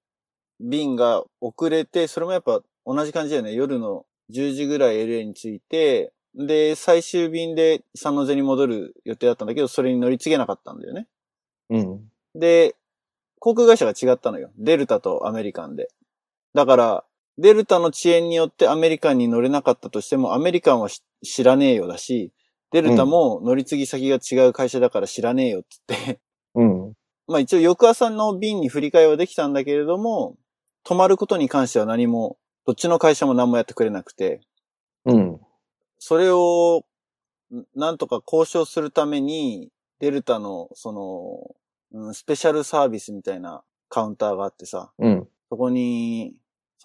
[0.61, 3.53] 便が遅れて、それもやっぱ同じ感じだよね。
[3.53, 11.07] 夜の10時ぐらい LA に着いて、で、最終便でサンノゼに戻る予定だったんだけど、それに乗り継げなかったんだよね。
[11.68, 12.01] うん。
[12.35, 12.77] で、
[13.40, 14.51] 航空会社が違ったのよ。
[14.57, 15.88] デルタとアメリカンで。
[16.55, 17.05] だから、
[17.37, 22.33] デルタの遅延によってアメリカンに乗れなかったとしても、アメリカンはし知らねえよだし、
[22.72, 26.20] デルタも乗り継ぎ先が違う会社だから知らねえよって言って、
[26.55, 26.92] うん。
[27.27, 30.37] まあ一応翌朝の便に振り替えはできたんだけれども、
[30.85, 34.42] 泊まることに関しては何も、どっちの会社も何もやってくれなくて、
[35.07, 35.40] うん。
[35.98, 36.85] それを、
[37.50, 45.26] んなんとか交渉するために、デルタの、その、うんスペシャルサービスみたいなカウンターがあってさ、うん。
[45.48, 46.35] そこに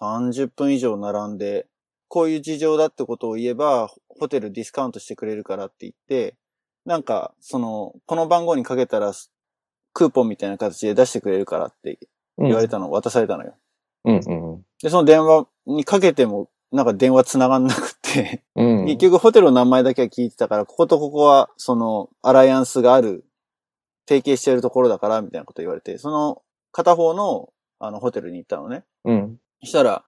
[0.00, 1.66] 30分以上並んで、
[2.08, 6.34] こういう事情だってことを言えば、ホテルディスカウントしてくれるからって言って、
[6.86, 9.12] なんか、その、この番号にかけたら、
[9.92, 11.98] クーポンみたいな形で出してくれるからって
[12.38, 12.46] うん。
[12.46, 13.54] 言われたの、渡されたのよ。
[14.06, 14.20] うん。
[14.26, 14.64] うん。
[14.82, 18.84] で、その電話にかけても、なんか電話繋がんなくって、うん。
[18.86, 23.24] 結局ホテルの名前だけは聞いてたから、こことここは、その、アライアンスがある、
[24.08, 28.84] 提携してるところだから、みたいなこと言われて、その、片方の、あの、ホテルに行ったのね。
[29.04, 29.38] うん。
[29.60, 30.04] そしたら、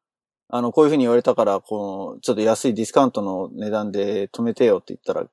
[0.48, 5.26] あの、こういうふうに言われたから、この、ちょっと安いディスカウントの値段で止めてよって言ったら、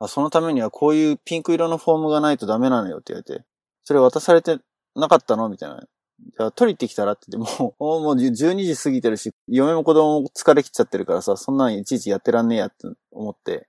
[0.00, 3.44] あそのためにはこういうピンク色のフォームがないとダメなのよって言われて、
[3.84, 4.58] それ渡されて
[4.96, 5.48] なかったの？
[5.48, 5.84] みたいな。
[6.20, 8.32] じゃあ取りてきたらって言って、 ももう12
[8.64, 13.68] 時過ぎてるし、嫁も子供も疲れきっちゃってるからさ、そんなんいちいちやってらんねえやって思って、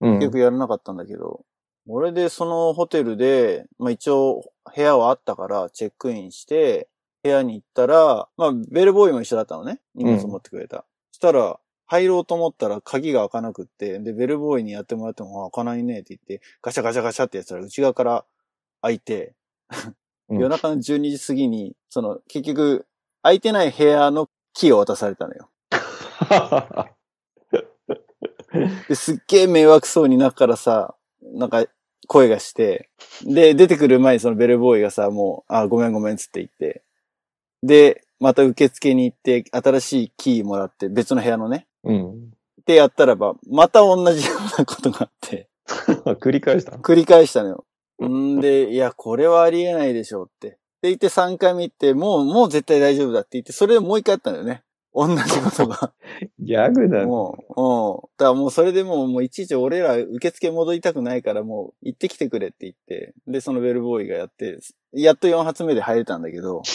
[0.00, 0.14] うん。
[0.14, 1.44] 結局やらなかったんだけど、
[1.86, 6.88] 俺でそのホテルで、まあ一応部屋はあったからチェックインして、
[7.22, 9.80] 部屋に行ったら、まあベルボーイも一緒だったのね。
[9.94, 10.84] 荷物持ってくれた。
[11.12, 18.24] したら、入ろうと思ったら鍵が開かなくって、で、ベルボーイにやってもらってもあ開かないねって言って、ガチャガチャガチャってやったら内側から
[18.82, 19.34] 開いて、
[19.70, 19.96] うん
[20.28, 22.86] 夜中の12時過ぎに、その結局
[23.22, 25.50] 開いてない部屋のキーを渡されたのよ。
[28.88, 31.66] で、すっげえ迷惑そうになっからさ、なんか
[32.06, 32.88] 声がして、
[33.24, 36.82] で、出てくる前にそのベルボーイがさ、もう、あ、ごめんごめんっつって言って、
[37.62, 41.66] で、また受付に行って、新しいキーもらって、別の部屋のね。
[41.82, 42.30] うん。
[42.66, 45.48] で、やったらば、また同じようなことがあって、
[46.20, 47.64] 繰り返した繰り返したのよ。
[48.02, 50.58] んで、いや、これはありえないでしょうって。
[50.82, 54.62] で、言って3回目行って、もう、もう絶対大丈夫だって言って、それでもう一回やったんだよね。
[54.94, 55.92] 同じことが。
[56.38, 57.06] ギャグだね。
[57.06, 58.08] もう、うん。
[58.16, 64.58] だからもうそれでもう、もういちいち俺ら受付戻りたくないからもう行ってきてくれって言って、で、そのベルボーイがやって、
[64.92, 66.62] やっと4発目で入れたんだけど、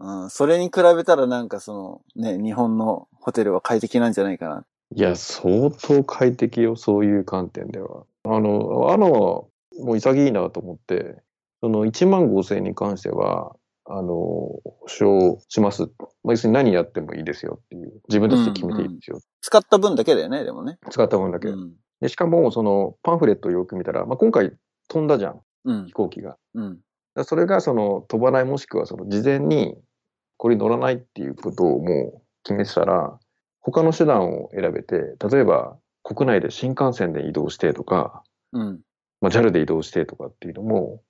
[0.00, 4.66] うん、それに比べたらなんかその、ね、日本のホテルは快適なんじゃないかな。
[4.94, 8.04] いや、相当快適よ、そういう観点では。
[8.24, 9.48] あの、あの、
[9.78, 11.22] もう潔いなと思って、
[11.60, 13.54] その1万5千円に関しては、
[13.86, 15.82] あの、保証します。
[15.82, 18.00] まあ、要するに何やってもいいですよっていう。
[18.08, 19.20] 自分たちで決めていいですよ。
[19.40, 20.78] 使った分だけだよね、でもね。
[20.90, 21.48] 使った分だけ。
[21.48, 21.72] うん。
[22.00, 24.52] でしかも、そのパンフレットをよく見たら、まあ、今回
[24.88, 25.92] 飛んだじゃん、うん飛。
[25.92, 26.36] 行機が。
[26.54, 26.78] うん。
[27.14, 29.76] らそれがその飛ばないもしくはその事前に
[30.36, 33.18] これに乗らないっていうことをもう決めてたら、
[33.60, 38.80] 他の手段を選べて、例えば国内で新幹線で移動してとか、うん。
[39.20, 41.02] まあ、JAL で移動してとかっていうのも、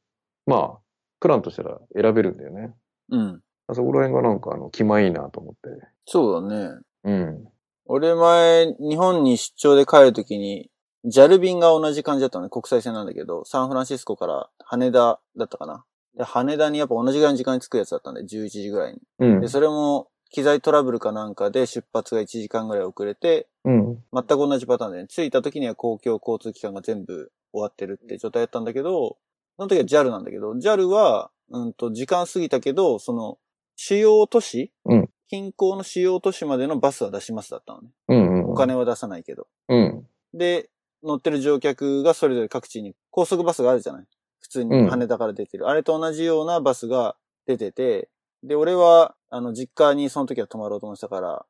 [0.46, 0.78] まあ、
[1.20, 2.74] プランとしたら選べるんだよね。
[3.10, 3.40] うん。
[3.72, 5.86] そこら辺がなんかあの、気前いいなと思って。
[6.06, 6.80] そうだね。
[7.04, 7.48] うん。
[7.86, 10.70] 俺前、日本に出張で帰るときに、
[11.04, 12.50] JAL 便が同じ感じだったのね。
[12.50, 15.84] 国際線なんだけど、サンフランシスコから羽田だったかな。
[16.16, 19.00] で、羽田にやっぱ同じぐらいの時間に着くやつだったんで、11時ぐらいに。
[19.20, 19.48] うんで、。
[19.48, 24.02] それも、機材トラブルかなんかで出発が1時間ぐらい遅れて、うん。
[24.12, 29.18] 全く同じパターンで、ね、着いた時には公共交通機関が全部終わってるって状態だったんだけど、
[29.56, 33.38] その時は JAL なんだけど、JAL は、うんと、時間過ぎたけど、その、
[33.76, 37.90] 主要都市うん近郊の主要都市までのバスは出しますだったのね。
[38.08, 38.42] うん。
[38.44, 38.50] うん。
[38.50, 39.46] お金は出さないけど。
[39.68, 40.06] うん。
[40.34, 40.68] で、
[41.04, 44.06] 乗ってる乗客がそれぞれ各地に高速バスがあるじゃない？
[44.40, 45.68] 普通に羽田から出てる。
[45.68, 47.14] あれと同じようなバスが
[47.46, 48.08] 出てて、
[48.42, 51.46] で、俺は、あの、実家にその時は泊まろうと思ってたから、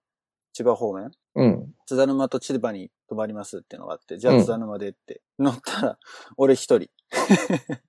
[0.52, 1.72] 千葉方面うん。
[1.86, 5.98] 津田沼と千葉に泊まりますっていうのがあって、じゃうんあ津田沼でって、乗ったら、
[6.36, 6.88] 俺一人。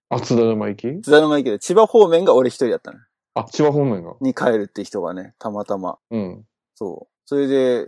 [0.10, 1.02] あ、津田沼行き？
[1.02, 3.00] 津田沼行けど、千葉方面が俺一人だったの。
[3.34, 4.14] あ、千葉方面が？
[4.22, 5.98] に帰るって人がね、たまたま。
[6.12, 6.46] うん。
[6.76, 7.14] そう。
[7.26, 7.88] それで、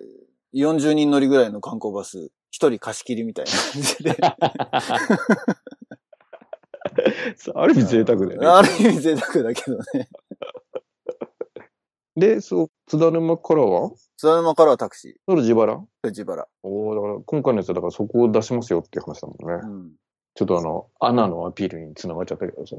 [0.56, 4.18] 40人乗りぐらいの観光バス、一人貸し切りみたいな感じで。
[7.56, 8.48] ある意味贅沢だよね。
[8.48, 10.10] ある意味贅沢だけどね。
[12.16, 13.92] で、そう、津田沼からは？
[14.18, 15.74] 津田沼からはタクシそれ自腹？
[15.76, 16.48] ー、自腹。
[16.64, 19.62] おおだから今回のやつはだからそこを出しますよっていう話だもんね。
[19.64, 19.92] うん。
[20.36, 22.76] ちょっとあの、アナのアピールに繋がっちゃったけどさ。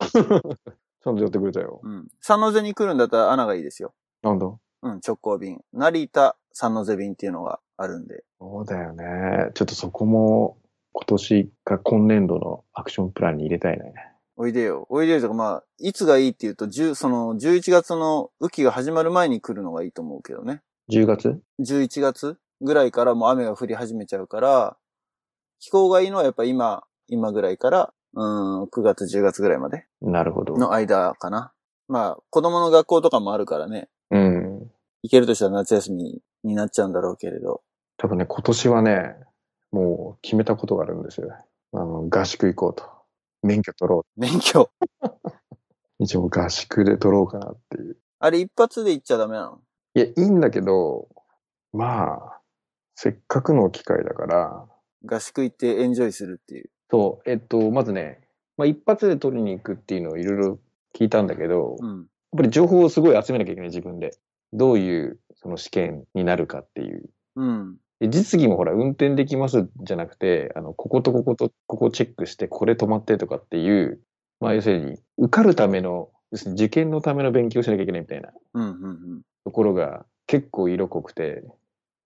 [1.02, 1.80] ちゃんとやってくれたよ。
[1.82, 2.08] うん。
[2.20, 3.94] サノゼに来るんだったら穴がいいですよ。
[4.22, 4.46] なんだ？
[4.46, 5.60] ううん、直行便。
[5.72, 8.22] 成田、三ノ瀬便っていうのがあるんで。
[8.38, 9.50] そうだよね。
[9.54, 10.58] ちょっとそこも
[10.92, 13.94] 今年か今年度のアクションプランに入れたいね。
[14.36, 14.86] おいでよ。
[14.90, 20.62] おいでよとか、まあ、いつがいいっていうと、10その、11月の雨季が始まる前に来るのがいいと思うけどね。
[20.90, 24.76] 10月？11月ぐらいからもう雨が降り始めちゃうから、
[25.60, 30.56] 気候がいいのはやっぱ今、今ぐらいから、うん、9月、10月ぐらいまでなるほど。
[30.56, 31.52] の間かな。
[31.88, 34.70] まあ、子供の学校とかもあるからね、うん。
[35.02, 37.62] 行けるとしたら夏休みになっちゃうんだろうけれど。
[37.96, 39.16] 多分ね、今年はね、
[39.70, 41.28] もう決めたことがあるんですよ。
[41.72, 42.93] あの、合宿行こうと。
[43.44, 44.70] 免許取ろ免許。
[45.02, 45.10] う。
[46.00, 47.96] 一応合宿で取ろうかなっていう。
[48.18, 49.60] あれ一発で行っちゃダメなの？
[49.94, 51.08] いや、いいんだけど、
[51.72, 52.40] まあ、
[52.94, 54.66] せっかくの機会だから、
[55.04, 56.70] 合宿行ってエンジョイするっていう。
[56.90, 58.26] そう、えっと、まずね、
[58.56, 60.58] まあ一発で取りに行くっていうのをいろいろ
[60.96, 62.06] 聞いたんだけど、やっうん。
[62.36, 64.16] ぱり情報をすごい集めなきゃいけない自分で。
[64.56, 67.10] どういうその試験になるかっていう。
[67.34, 67.76] うん。
[68.00, 74.00] で実技もほら、運転できますじゃなくて、あの、こことこことここチェックして、これ止まってとかっていう、
[74.40, 78.30] まあ要するに、受かるための、要するに受験のための勉強しなきゃいけないみたいな。
[79.44, 81.44] ところが結構色濃くて、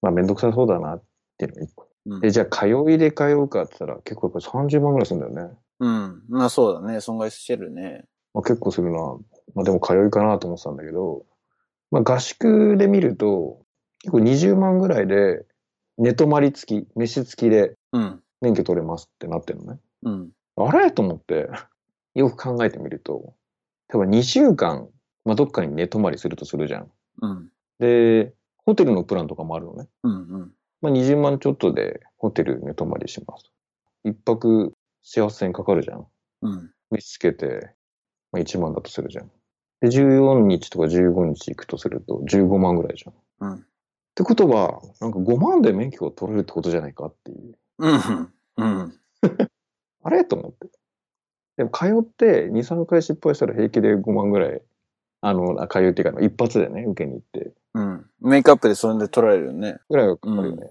[0.03, 1.03] まあめんどくさそうだなっ
[1.38, 1.85] ていうのが一個。
[1.85, 5.55] うんで、じゃあ通いで通うかって言ったら結構やっぱり30万ぐらいするんだよね。
[5.81, 6.22] うん。
[6.29, 7.01] まあそうだね。
[7.01, 8.05] 損害してるね。
[8.33, 8.98] まあ、結構するな。
[9.55, 11.27] まあでも通いかなと思ってたんだけど、
[11.90, 13.61] まあ合宿で見ると、
[14.03, 15.44] 結構20万ぐらいで、
[15.98, 18.22] 寝泊まり付き、飯付きでうん。
[18.40, 19.80] 免許取れますってなってるのね。
[20.04, 20.30] うん。
[20.56, 20.92] あれ？
[20.92, 21.48] と思って、
[22.14, 23.34] よく考えてみると、
[23.88, 24.88] 多分2週間、
[25.24, 26.92] まあどっかに寝泊まりするとするじゃん。
[27.22, 27.50] うん。
[27.78, 28.32] で、
[28.64, 29.88] ホテルのプランとかもあるのね。
[30.04, 30.12] うん。
[30.12, 30.54] うん。
[30.80, 33.50] まあ20万ちょっとでホテル寝泊まりします。
[34.04, 36.06] 一泊幸せにかかるじゃん。
[36.42, 36.70] うん。
[36.90, 37.74] 飯つけて、
[38.30, 39.30] まあ、1万だとするじゃん。
[39.80, 43.12] で、14日とか15日行くとすると15万ぐらいじゃん。
[43.12, 43.66] っうん。
[44.18, 47.54] てことは、なんか5万で免許を取れるってことじゃないかっていう。
[47.78, 48.33] うん。
[48.57, 48.94] うん。
[50.02, 50.24] あれ？
[50.24, 50.66] と思って。
[51.57, 54.61] でも通って2、3回失敗したら平気で5万ぐらい、
[55.20, 58.07] あの、あ通うっていうか、一発でね、受けに行って、うん。
[58.20, 59.78] メイクアップでそれで取られるよね。
[59.88, 60.66] ぐらいはかかるよね。
[60.66, 60.70] っ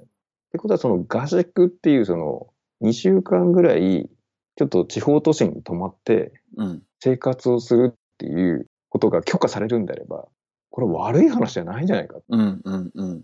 [0.52, 2.48] てことは、その合宿っていう、その、
[2.82, 4.10] 2週間ぐらい、
[4.58, 6.84] ちょっと地方都市に泊まって、うん。
[7.00, 10.28] 生活をするっていうことが許可されるんであれば、
[10.70, 12.18] これ悪い話じゃないんじゃないか。
[12.30, 12.62] うん。
[12.64, 12.92] うん。
[12.94, 13.24] うん。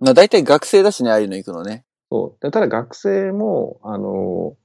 [0.00, 1.84] まあ大体学生だしね、ああいうの行くのね。
[2.10, 2.42] そう。
[2.42, 4.56] でただ学生も、あの、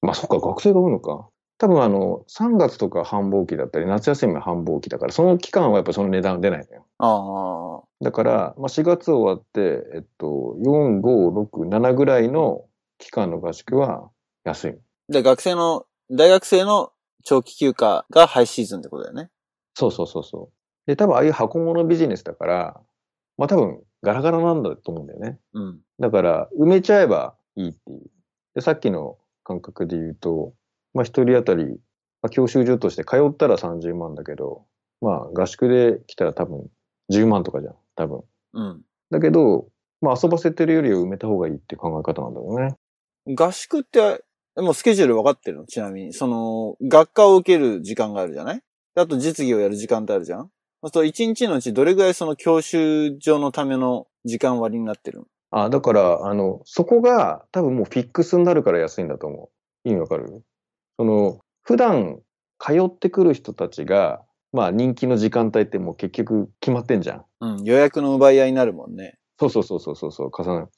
[0.00, 1.28] まあそっか、学生が多いのか。
[1.58, 6.86] 多分あの、3月とか繁忙期だったり、夏休みは繁忙期だから、その期間はやっぱその値段出ないのよ。
[6.98, 8.04] ああ。
[8.04, 12.64] だから、まあ4月終わって、えっと、4、5、6、7ぐらいの
[12.98, 14.10] 期間の合宿は
[14.44, 14.78] 安い。
[15.08, 16.92] で、学生の、大学生の
[17.24, 19.30] 長期休暇がハイシーズンってことだよね。
[19.74, 20.86] そうそうそうそう。
[20.86, 22.80] で、多分ああいう箱物ビジネスだから、
[23.38, 25.38] まあ多分ガラガラなんだと思うんだよね。
[25.54, 25.80] うん。
[26.00, 28.10] だから、埋めちゃえばいいっていう。
[28.54, 30.54] で、さっきの感覚で言うと、
[30.94, 31.66] まあ、一人当たり、
[32.20, 34.64] まあ、教習所として通ったら30万だけど、
[35.00, 36.68] まあ、合宿で来たら多分
[37.12, 37.74] 10万とかじゃん。
[37.96, 38.22] 多分。
[38.54, 38.82] うん。
[39.10, 39.68] だけど、
[40.00, 42.74] まあ、遊ばせてるよりは埋めた方がいいって考え方なんだろうね。
[43.36, 44.24] 合宿って、
[44.56, 45.64] もうスケジュール分かってるの？
[45.66, 46.12] ちなみに。
[46.12, 48.60] その、学科を受ける時間があるじゃない？
[48.94, 50.50] であと実技をやる時間ってあるじゃん？
[50.82, 55.24] そうすると1日のうちどれぐらいその教習所のための時間割になってるの？
[55.52, 59.50] あ、だから、あの、そこが多分もうフィックスになるから安いんだと思
[59.84, 59.88] う。
[59.88, 60.42] 意味わかる？
[60.96, 62.20] その、普段
[62.58, 67.24] 通ってくる人たちが、まあ人気の時間帯ってもう結局決まってんじゃん。
[67.40, 67.64] うん。
[67.64, 69.18] 予約の奪い合いになるもんね。
[69.38, 70.68] そうそうそうそうそうそう、重なる。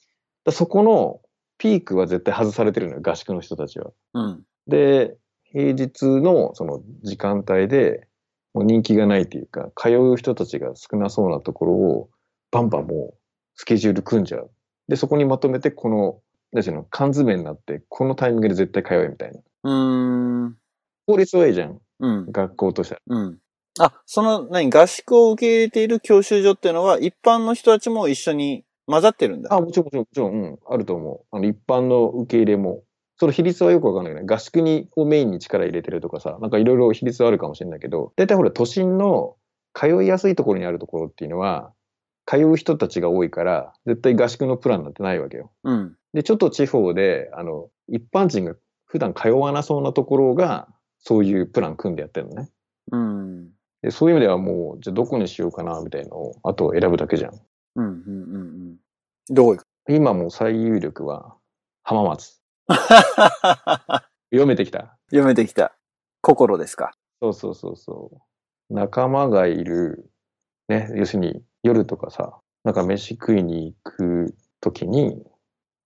[0.43, 1.21] だそこの
[1.57, 3.91] ピークは絶対外されてるのよ、合宿の人たちは。
[4.13, 4.43] うん。
[4.67, 8.07] で、平日のその時間帯で、
[8.55, 12.09] もう人気がないっていうか、通う人たちが少なそうなところを、
[12.51, 13.17] バンバンもう
[13.55, 14.49] スケジュール組んじゃう。
[14.87, 16.21] で、そこにまとめて、この、
[16.53, 19.39] なんていうの、缶詰になって、このタイミングで絶対通えみたいな。
[19.63, 20.55] うーん。
[21.05, 22.31] 法律はいいじゃん、うん。
[22.31, 23.01] 学校としては。
[23.07, 23.39] うん。
[23.77, 29.53] あ、その、何、合宿を受け入れている教習所っていうのは、一般の人たちも一緒に混ざってるんだ。
[29.53, 31.35] あ、もちろんもちろん、もちろん、うん、あると思う。
[31.35, 32.84] あの、一般の受け入れも。
[33.17, 34.27] その比率はよくわかんないけどね。
[34.33, 39.35] 合宿に、をメインに力入れてるとかさ、なんかいろいろ比率はあるかもしれないけど、大体ほら、都心の
[39.73, 41.71] 通いやすいところにあるところっていうのは、
[42.25, 45.51] 通う人たちが多いから、絶対合宿のプランなんてないわけよ。
[45.63, 45.95] うん。
[46.13, 48.55] で、ちょっと地方で、あの、一般人が
[48.85, 50.67] 普段通わなそうなところが、
[50.99, 52.49] そういうプラン組んでやってるのね。
[52.91, 53.49] うん。
[53.83, 57.33] でそういう意味ではもう、じゃあどこにしようかな、みたいのを、あと選ぶだけじゃん。
[57.75, 58.37] うん、うん、うん、う
[58.73, 58.75] ん。
[59.29, 59.65] どこ行く？
[59.89, 61.35] 今もう最有力は、
[61.83, 62.41] 浜松。
[64.31, 64.97] 読めてきた。
[65.09, 65.75] 読めてきた。
[66.21, 66.93] 心ですか。
[67.21, 68.11] そうそうそうそ
[68.69, 68.73] う。
[68.73, 70.09] 仲間がいる、
[70.67, 75.23] ね、要するに夜とかさ、なんか飯食いに行くときに、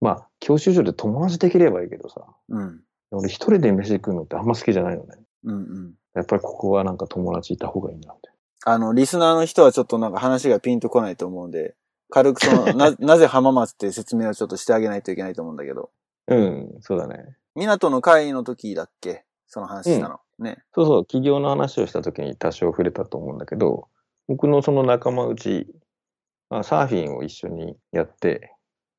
[0.01, 2.81] まあ、教習所で友達できればいいけどさ、うん。
[3.11, 5.17] 俺一人で飯食うのってあんま好きじゃないのね。
[5.43, 5.93] うんうん。
[6.15, 8.29] やっぱりここはなんか友達いた方がいいなって。
[8.65, 11.75] あの、リスナーの人はちょっとなんか話がピンとこないと思うんで、
[12.09, 15.91] 軽くその、 な、なぜ浜松って説明をちょっとしてあげないといけないと思うんだけど。
[16.29, 17.37] うん、そうだね。
[17.55, 19.25] 港の会の時だっけ？
[19.47, 20.19] その話したの。
[20.39, 20.59] ね。
[20.73, 23.87] そうそう、企業の話をした時に多少触れたと思うんだけど、
[24.27, 25.67] 僕のその仲間内、
[26.49, 28.53] まあ、サーフィンを一緒にやって、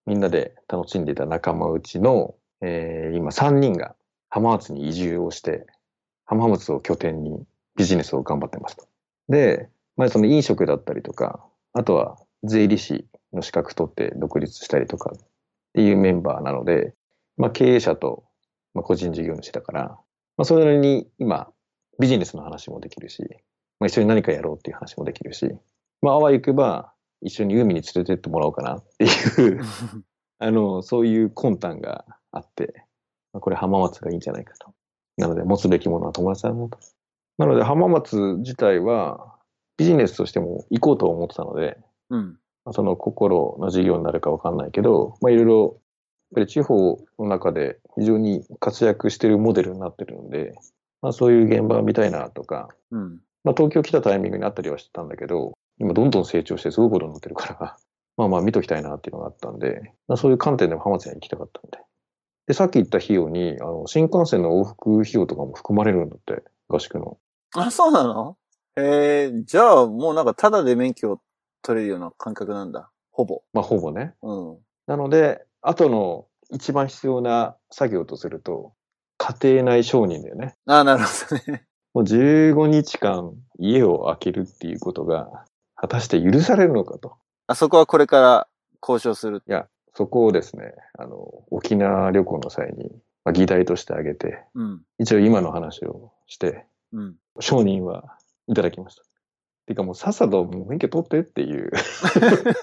[0.06, 3.94] みんなで楽しんでいた仲間内の、えー今3人が
[4.28, 5.66] 浜松に移住をして、
[6.26, 7.44] 浜松を拠点に
[7.76, 8.86] ビジネスを頑張ってますと。
[9.28, 15.18] で、まあ、その飲食だったりとか、あとは税理士の資格取って独立したりとかっ
[15.74, 16.94] ていうメンバーなので、
[17.40, 18.24] まあ、経営者と、
[18.74, 19.82] まあ、個人事業主だから、
[20.36, 21.50] まあ、それなりに今、
[21.98, 23.22] ビジネスの話もできるし、
[23.78, 25.50] まあ、一緒に何かやろうっていう話もできるし、
[26.02, 29.60] まあ、あわゆくば、一緒に海に連れてってもらおうかなっていう、
[30.38, 32.84] あの、そういう魂胆があって、
[33.32, 34.72] まあ、これ浜松がいいんじゃないかと。
[35.16, 36.78] なので、持つべきものは友達だなと。
[37.38, 39.34] なので、浜松自体は、
[39.78, 41.78] ビジネスとしても行こうと思ってたので、
[42.10, 42.38] うん。
[42.64, 45.80] まあその心の事業になるかわかんないけど、まあいろいろ、
[46.34, 50.54] ぱり地方の中で非常に活躍してるモデルになってるので、
[51.02, 53.20] まあそういう現場を見たいなとか、うん。
[53.44, 57.76] まあ東京来たタイミングにあったりはしてたんだけど、今どんどん成長してすごいことになってるから、
[58.16, 61.78] まあまあ見ときたいなっていうのがあったんで、まあそういう観点でも浜松には行きたかったんで。
[62.46, 67.18] で、さっき言った費用に、あの、新幹線の往復費用とかも含まれるんだって、合宿の。
[67.54, 68.36] あ、そうなの？
[68.76, 71.20] えー、じゃあもうなんかタダで免許を
[71.62, 72.90] 取れるような感覚なんだ。
[73.10, 73.42] ほぼ。
[73.52, 74.14] まあほぼね。
[74.22, 74.58] うん。
[74.86, 78.72] なので、後の一番必要な作業とすると、
[79.18, 80.54] 家庭内承認だよね。
[80.66, 81.64] あ、なるほどね。
[81.92, 85.44] もう15日間家を空けるっていうことが、
[85.74, 87.16] 果たして許されるのかと。
[87.46, 88.48] あそこはこれから
[88.82, 89.42] 交渉する。
[89.46, 91.16] いや、そこをですね、あの、
[91.50, 92.90] 沖縄旅行の際に、
[93.24, 94.82] まあ、議題として挙げて、うん。
[94.98, 97.16] 一応今の話をして、うん。
[97.40, 99.02] 承認はいただきました。
[99.66, 101.70] てかもうさっさと免許取ってっていう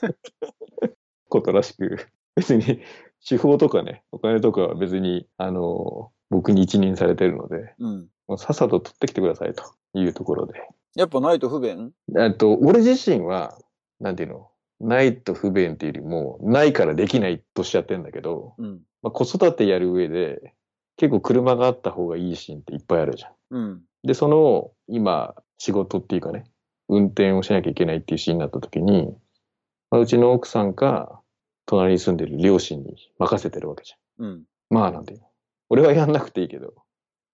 [1.29, 2.07] ことらしく、
[2.38, 2.79] 別に
[3.27, 8.07] 手法とかね、お金とかは別に、あの、僕に一任されてるので、うん。
[8.27, 9.63] もうさっさと取ってきてくださいと
[9.93, 10.53] いうところで。
[10.95, 11.91] やっぱないと不便？
[12.17, 13.57] えっと、俺自身は、
[13.99, 18.81] なんていうの、ないと不便っていうよりも、ないからできないとしちゃってんだけど、うん。
[19.01, 20.53] まあ、子育てやる上で、
[20.97, 23.31] 結構車があった方がいいシーンっていっぱいあるじゃん。
[23.49, 23.81] うん。
[24.03, 26.43] で、その、今、仕事っていうかね、
[26.89, 29.15] 運転をしなきゃいけないっていうシーンになった時に、
[29.89, 31.21] まあ、うちの奥さんか、
[31.68, 34.26] 隣に住んでる両親に任せてるわけじゃん。
[34.26, 34.43] うん。
[34.70, 35.28] まあ、なんていうの。
[35.70, 36.74] 俺はやんなくていいけど、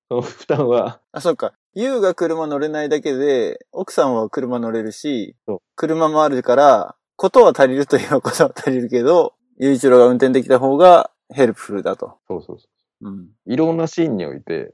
[0.10, 1.54] その負担は、あ、そっか。
[1.76, 12.18] ユウが車乗れないだけで、奥さんは車乗れるしそう、車もあるから、ことは足りるといえばことは足りるけど、ユイチロが運転できた方が helpful だと。
[12.28, 12.68] そうそうそ
[13.02, 13.20] うん。
[13.46, 13.54] う。
[13.54, 14.72] いろんなシーンにおいて、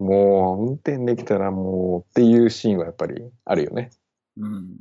[0.00, 3.90] もう、運転できたらもうっていうシーンはやっぱりあるよね。
[4.36, 4.76] うん。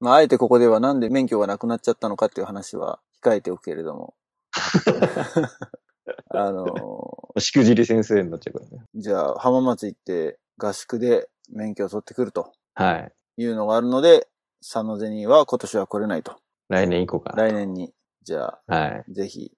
[0.00, 4.14] まあ、あえてここではなんで免許がなくなっちゃったのかっていう話は控えておくけれども。
[6.30, 8.84] あのしくじり先生になっちゃうからね。
[8.94, 13.12] じゃあ、浜松行って合宿で免許を取ってくるとはい。
[13.36, 14.28] いうのがあるので、
[14.60, 16.36] サノゼニーは今年は来れないと。
[16.68, 17.44] 来年行こうかな。
[17.44, 17.92] 来年に。
[18.22, 19.12] じゃあ、はい。
[19.12, 19.52] ぜひ。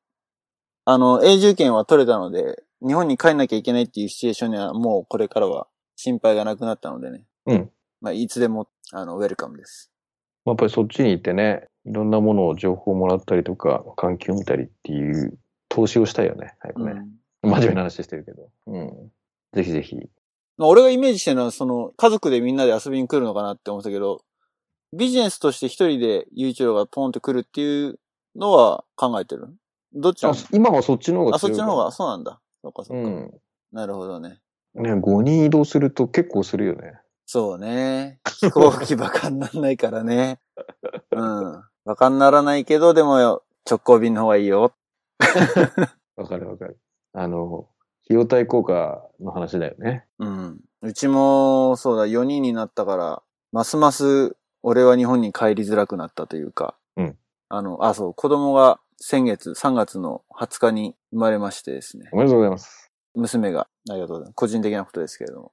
[0.84, 7.24] あの、永住権は取れたので、日本に帰んなきゃいけないっていうシチュエーションにはもうこれからは心配がなくなったのでね。
[7.46, 7.70] うん。
[8.00, 9.90] まあ、いつでも、あの、ウェルカムです。
[10.46, 16.92] やっぱりそっちに行ってね、いろんなものを情報をもらったりとか、環境を見たりっていう投資をしたいよね、早くね。
[16.92, 18.50] うん真面目な話してるけど。
[18.66, 19.10] うん。
[19.54, 19.96] ぜひぜひ。
[20.58, 24.20] まあ俺がイメージしてるのは、その、家族でみんなで遊びに来るのかなって思ったけど、
[24.94, 27.98] ビジネスとして一人でユイチロがポンと来るっていう
[28.36, 29.54] のは考えてる？
[29.94, 32.42] どっち今はそっちの方があ、そっちの方が、そうなんだ。
[32.62, 33.08] そっかそっか。
[33.08, 33.30] うん。
[33.72, 34.38] なるほどね。
[34.74, 36.92] ね、5人移動すると結構するよね。
[37.32, 38.18] そうね。
[38.40, 40.40] 飛行機バカにならないからね。
[41.12, 41.62] うん。
[41.84, 44.74] バカにならないけど、でもよ直行便の方がいいよ。
[46.16, 46.80] わかるわかる。
[47.12, 47.68] あの、
[48.04, 50.06] 費用対効果の話だよね。
[50.18, 50.60] うん。
[50.82, 53.22] うちも、そうだ、4人になったから、
[53.52, 56.76] ますます俺は日本に帰りづらくなったというか。
[56.96, 57.16] うん。
[57.48, 62.08] あの、あ、そう、子供が先月、3月の20日に生まれましてですね。
[62.10, 62.90] おめでとうございます。
[63.14, 64.34] 娘が、ありがとうございます。
[64.34, 65.52] 個人的なことですけれども。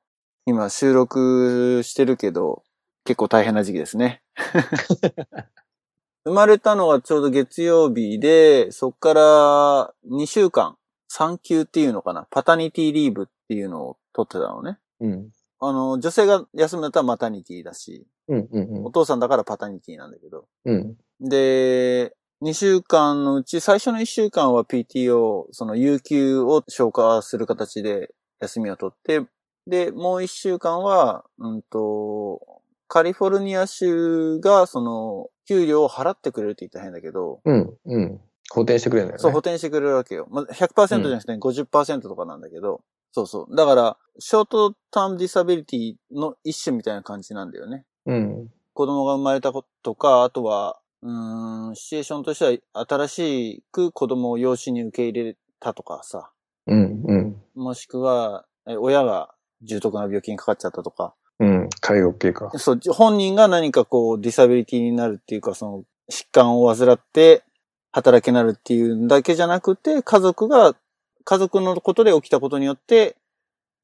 [0.49, 2.63] 今収録してるけど、
[3.03, 4.23] 結構大変な時期ですね。
[6.23, 10.77] 生まれたのがちょうど月曜日で、そっから2週間、
[11.09, 14.79] 産休っていうのかな、パタニティリーブっていうのを取ってたのね。
[15.01, 15.31] うん。
[15.59, 20.47] あの、女性が休むんだったらマタニティだし、うんうんお父さんだからパタニティなんだけど。
[20.63, 20.97] うん。
[21.21, 21.29] うん。
[21.29, 29.27] で、2週間のうち最初の1週間は PTO、その有給を消化する形で休みを取って、
[29.67, 37.77] で、もう1週間は、うんと、カリフォルニア州がその、給料を払ってくれるって言ったら変だけど、うん。
[37.85, 38.21] うん。
[38.49, 39.21] 補填してくれるんだよね。
[39.21, 40.27] そう、補填してくれるわけよ。
[40.31, 43.55] まあ、100%じゃなくて50%とかなんだけど、そうそう。
[43.55, 47.85] だから、ショートタームディサビリティの一種みたいな感じなんだよね。
[48.05, 48.49] うん。
[48.73, 56.31] 子供が生まれたことか、あとは、うーん、シチュエーションとしては、新しく子供を養子に受け入れたとかさ、
[56.67, 57.03] うん。
[57.05, 57.41] うん。
[57.55, 61.69] もしくは、え親が重篤な病気にかかっちゃったとか、うん。
[61.81, 62.51] 介護系か。
[62.57, 67.43] そう、本人が何かこう、ディサビリティになるっていうか、その、疾患を患って、
[67.91, 70.75] 働けなるっていうだけじゃなくて、家族が、
[71.23, 73.17] 家族のことで起きたことによって、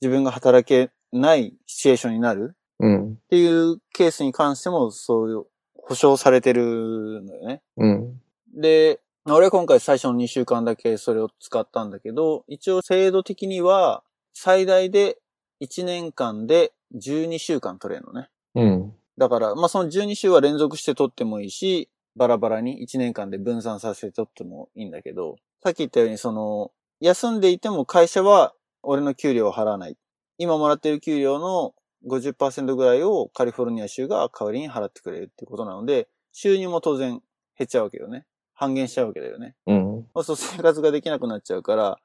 [0.02, 3.14] 自分が働けないシチュエーションになるうん。
[3.14, 5.46] っていうケースに関しても、そういう、
[5.76, 7.62] 保証されてるのよね。
[7.78, 8.22] うん。
[8.56, 14.04] で、俺は今回最初の2週間だけそれを使ったんだけど、一応制度的には、
[14.34, 15.18] 最大で
[15.62, 18.30] 1年間で12週間取れるのね。
[18.56, 18.94] うん。
[19.18, 29.98] だから、まあ、その12週は連続して取ってもいいし、バラバラに1年間で分散させて取ってもいいんだけど、さっき言ったように、その、休んでいても会社は俺の給料を払わない。
[30.38, 31.74] 今もらってる給料の
[32.08, 37.22] 50%ぐらいをカリフォルニア州が代わりに払ってくれるってことなので、収入も当然
[37.58, 38.26] 減っちゃうわけよね。
[38.54, 39.56] 半減しちゃうわけだよね。
[39.66, 40.06] うん。
[40.24, 41.98] そう生活ができなくなっちゃうから、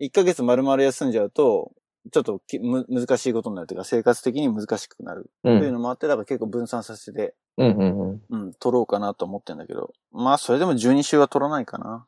[0.00, 1.72] 1ヶ月丸々休んじゃうと、
[2.10, 5.30] ちょっときむ難しいことになるというか、生活的に難しくなる。
[5.44, 5.48] う。
[5.58, 7.68] というんのもあって、だから結構分散させて、うん。
[7.68, 8.22] うん。
[8.28, 9.92] うん、取ろうかなと思ってんだけど。
[10.10, 12.06] まあ、それでも12週は取らないかな。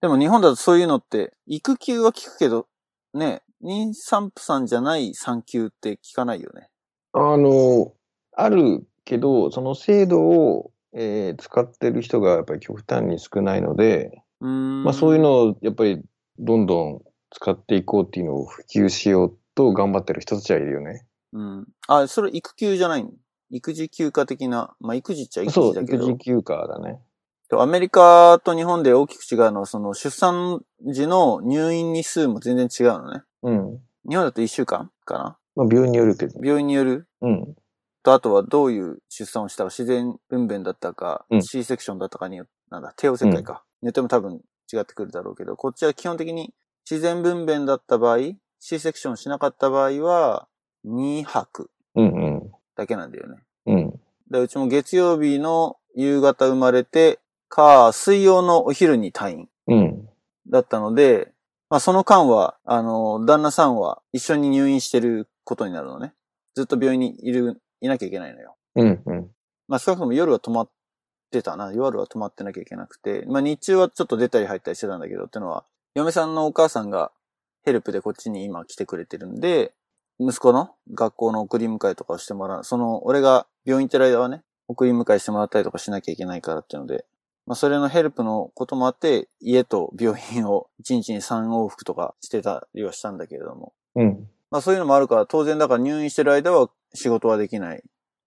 [0.00, 2.68] でも日本だとそういうのって、育休は聞くけど、
[3.14, 6.68] ね、妊産婦さんじゃない産休って聞かないよね。
[7.12, 7.92] あの、
[8.36, 14.84] あるけど、その制度を、えー使ってる人がやっぱり極端に少ないので、うーん。
[14.84, 16.00] まあそういうのをやっぱり
[16.38, 21.06] どんどん使っていこうっていうのを普及しようと頑張ってる人たちはいるよね。
[21.32, 21.66] うん。
[21.86, 23.10] あ、それ育休じゃないの？
[23.50, 26.04] 育児休暇的な、まあ育児っちゃ育そう、児だけど。
[26.10, 27.00] 育児休暇だね。
[27.52, 33.22] アメリカと日本で大きく違うのは、その出産時の入院日数も全然違うのね。
[33.42, 33.78] うん。
[34.08, 35.38] 日本だと1週間かな？
[35.56, 36.38] まあ病院によるけど。
[36.42, 37.08] 病院による？
[37.22, 37.54] うん。
[38.02, 43.64] と、あとはどういう出産をしたか、自然分娩だったか、うん C セクションだったかによって、なんだ、帝王切開か。
[43.80, 46.52] によっても多分違ってくるだろうけど、こっちは基本的に
[46.90, 48.18] 自然分娩だった場合、
[48.60, 50.48] C セクションしなかった場合は、
[50.86, 52.52] 2泊うんうん。
[52.76, 53.36] だけなんだよね。
[53.66, 54.00] うん。
[54.30, 57.18] で、うちも月曜日の夕方生まれて、
[57.50, 60.08] か、水曜のお昼に退院うん。
[60.48, 61.30] だったので、
[61.68, 66.14] まあその間は、あの、旦那さんは一緒に入院してることになるのね。
[66.54, 68.56] ずっと病院にいる、いなきゃいけないのよ。
[68.76, 69.02] うん。
[69.04, 69.30] うん。
[69.66, 70.70] まあ少なくとも夜は泊まっ
[71.30, 71.70] てたな。
[71.74, 73.24] 夜は泊まってなきゃいけなくて。
[73.26, 77.12] まあ日中はちょっと出たり入ったりしてたんだけど、ってのは、嫁さんのお母さんが
[77.64, 79.74] ヘルプでこっちに今来てくれてるんで、
[80.20, 82.64] 息子の学校の送り迎えとかをしてもらう。
[82.64, 87.04] その、俺が病院行ってる間はね、送り迎えしてもらったりとかしなきゃいけないからっていうので、
[87.46, 93.72] まあそれのヘルプのこともあって、家と病院を1日に3往復とかしてたりはしたんだけれども。
[93.94, 94.28] うん。
[94.50, 97.82] まあそういうのもあるから、当然だから入院してる間は仕事はできない。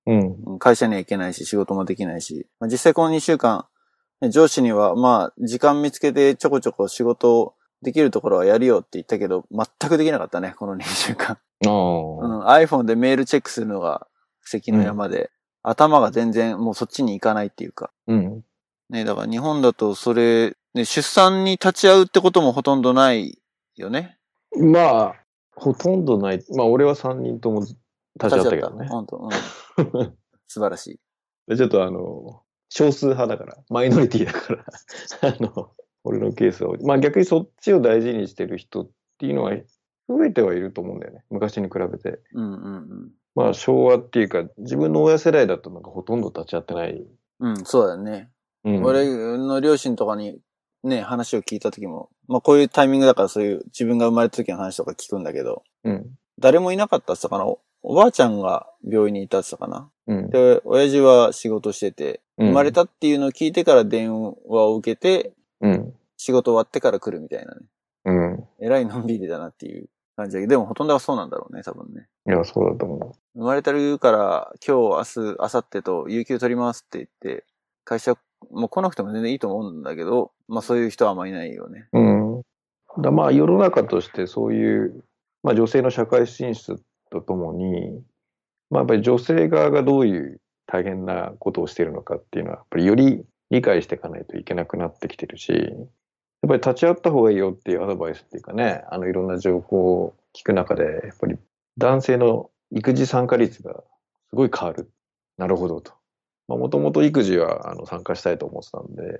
[0.07, 0.35] うん。
[0.45, 3.65] うん会社には行けないし、仕事もできないし、まあ、実際この2週間、ね
[4.29, 11.37] 上司には、まあ、時間見つけてちょこちょこ仕事できるところはやるよって言ったけど、全くできなかったね、この2週間。
[11.63, 14.07] うん、iPhone でメールチェックするのが
[14.41, 15.31] 関の山で、
[15.63, 17.91] 頭が全然もうそっちに行かないっていうか。
[18.07, 18.43] うん。
[18.89, 23.39] ね、だから日本だとそれ、ね、出産に立ち会うってこともほとんどない
[23.75, 24.17] よね。
[24.57, 25.15] まあ、
[25.55, 26.43] ほとんどない。
[26.55, 27.75] まあ、俺は3人とも立
[28.17, 28.87] ち会ったけどね。
[28.87, 30.17] 本当、うん。
[30.47, 30.99] 素晴らしい。
[31.47, 32.43] でちょっとあの、
[32.73, 34.63] 少数派だから、マイノリティだから、
[35.29, 35.71] あの、
[36.05, 39.51] 俺のケースは、まあ逆にそっちを大事にしてる人っていうのは
[40.07, 41.25] 増えてはいると思うんだよね。
[41.29, 42.19] 昔に比べて。
[42.33, 47.05] うんうんまあ昭和っていうか、自分の親世代だとなんかほとんど立ち会ってない。
[47.39, 47.49] うん。
[47.49, 48.29] うん、そうだよね。
[48.63, 49.05] うん、俺
[49.37, 50.39] の両親とかに
[50.83, 56.11] ね、話を聞いた時も、まあこういうタイミングだからそういう自分が生まれた時の話とか聞くんだけど、うん。
[56.39, 57.45] 誰もいなかったって言ったかな
[57.83, 60.29] おおばあちゃんが病院にいたってたかなうん。
[60.29, 65.93] で、親父は仕事してて、うん生まれたっていうのを聞いてから電話を受けて、うん。
[66.17, 67.61] 仕事終わってから来るみたいなね。
[68.05, 68.43] うん。
[68.59, 72.07] えらいのんびりだなっていう感じだけど、でもほとんどはそうなんだろうね、多分ね。
[72.27, 77.45] いや、そうだと思生まれたるから今日、明日、明後日と有給取りますって言って、
[77.83, 78.15] 会社、
[78.49, 81.87] もう来なくても全然いいと思うんだけど、まあそういう人はあんまいないよね。
[81.93, 81.99] う。
[81.99, 83.01] うん。
[83.01, 85.03] だまあ世の中としてそういう、
[85.43, 86.75] まあ女性の社会進出っ
[87.11, 88.01] とともに、
[88.69, 95.69] まあやっぱり女性側がどういう大変なことをしているのかっていうのは、やっぱりより理解していかないといけなくなってきてるし、やっ
[96.47, 101.37] ぱり立ち会った方がいいよっていうアドバイスっていうかね、あのいろんな情報を聞く中で、やっぱり
[101.77, 103.83] 男性の育児参加率が
[104.29, 104.89] すごい変わる。
[105.37, 105.93] なるほどと。
[106.47, 109.19] もともと育児はあの参加したいと思ってたんで、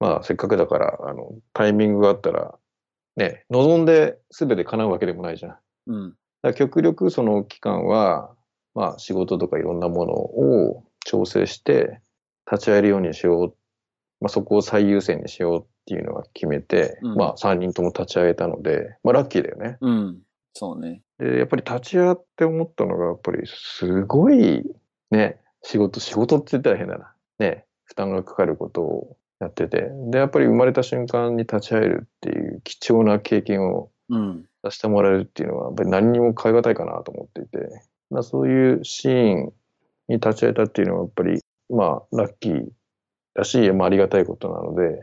[0.00, 2.58] まあせっかくだから、あの、タイミングがあったら、
[3.16, 5.58] ね、望んで全て叶うわけでもないじゃん。
[5.86, 6.14] うん。
[6.48, 8.34] ら極力その期間は、
[8.74, 12.00] まあ仕事とかいろんなものを調整して
[12.50, 13.56] 立ち会えるようにしよう。
[14.20, 19.78] まあそこを最優先にしようっていうのは決めて、うんまあ3人とも立ち会えたので、まあラッキーだよね。
[19.80, 20.18] うん。
[20.54, 21.02] そうね。
[21.18, 24.62] で、やっぱり立ち会って思ったのが、やっぱりすごい
[25.10, 27.14] ね、仕事、仕事って言ったら変だな。
[27.38, 29.90] ね、負担がかかることをやってて。
[30.10, 34.44] で、やっぱり生まれた瞬間に立ち会えるっていう貴重な経験をうん。
[34.62, 37.82] させてもらえるっていうのは、やっぱり何にも変え難いかなと思っていて。
[38.10, 39.52] まあ、そういうシーン
[40.08, 41.40] に立ち会えたっていうのは、やっぱり、
[41.70, 42.66] まあ、ラッキー
[43.34, 45.02] だし、まあ、ありがたいことなので、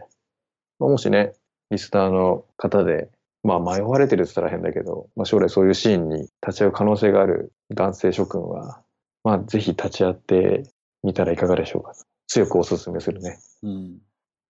[0.79, 1.33] まあ、もしね、
[1.71, 3.09] リスナーの方で、
[3.43, 8.81] まあ、迷われてるって言ったら変だけど、まあ、将来そういうシーンに立ち会う可能性がある男性諸君は、
[9.23, 10.63] まあ、ぜひ立ち会って
[11.03, 11.93] みたらいかがでしょうか。
[12.27, 13.39] 強くお勧めするね。
[13.63, 13.97] うん。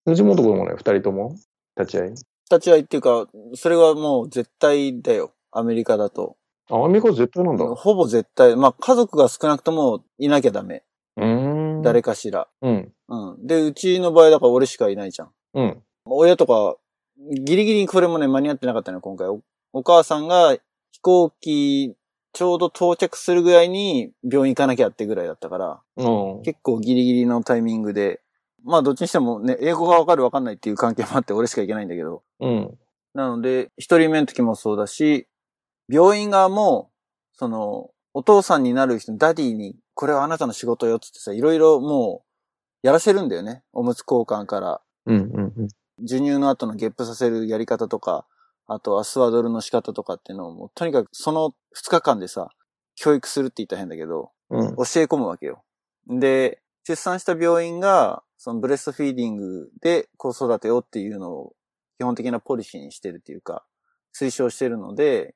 [0.05, 1.35] 藤本君もね、二人とも
[1.77, 2.11] 立ち会い
[2.49, 5.31] 立ち会いっていうか、それはもう絶対だよ。
[5.51, 6.37] アメリカだと。
[6.69, 7.65] あ、アメリカ絶対なんだ。
[7.65, 8.55] うほぼ絶対。
[8.55, 10.83] まあ、家族が少なくともいなきゃダメ。
[11.17, 11.81] ーん。
[11.81, 12.47] 誰かしら。
[12.61, 12.91] うん。
[13.07, 13.47] うん。
[13.47, 15.31] で、うちの場合だから俺しかいないじゃん。
[15.53, 15.83] うん。
[16.05, 16.77] 親とか、
[17.17, 19.27] ギリギリにこれもね、間に合ってなかったのよ、今回。
[19.27, 19.41] お
[19.73, 20.55] お母さんが
[20.91, 21.95] 飛行機、
[22.31, 26.41] ちょうど到着するぐらいに病院行かなきゃってぐらいだったから、うん。
[26.43, 28.21] 結構ギリギリのタイミングで、
[28.63, 32.23] まあどっちにしてもね、英語がわかるわかんないっていう関係もあって俺しか行けないんだけど。
[32.39, 32.77] うん。
[33.13, 35.27] なので、一人目の時もそうだし、
[35.89, 36.91] 病院側も、
[37.33, 43.63] その、お父さんになる人、 daddy に、これはあなたの仕事よっつってさ、いろいろもう、やらせるんだよね。
[43.73, 45.15] おむつ交換から、うん。
[45.15, 45.53] うん。
[45.57, 45.67] うん。
[46.01, 48.25] 授乳の後のゲップさせるやり方とか、
[48.67, 52.49] あとは swaddle の仕方とかっていうのをもう、とにかくその2日間でさ、
[52.95, 54.75] 教育するって言ったら変だけど、うん。
[54.75, 55.63] 教え込むわけよ。
[56.07, 61.53] で、出産した病院が、その breastfeeding で子育てをっていうのを
[61.99, 63.65] 基本的なポリシーにしてるっていうか、
[64.17, 65.35] 推奨してるので、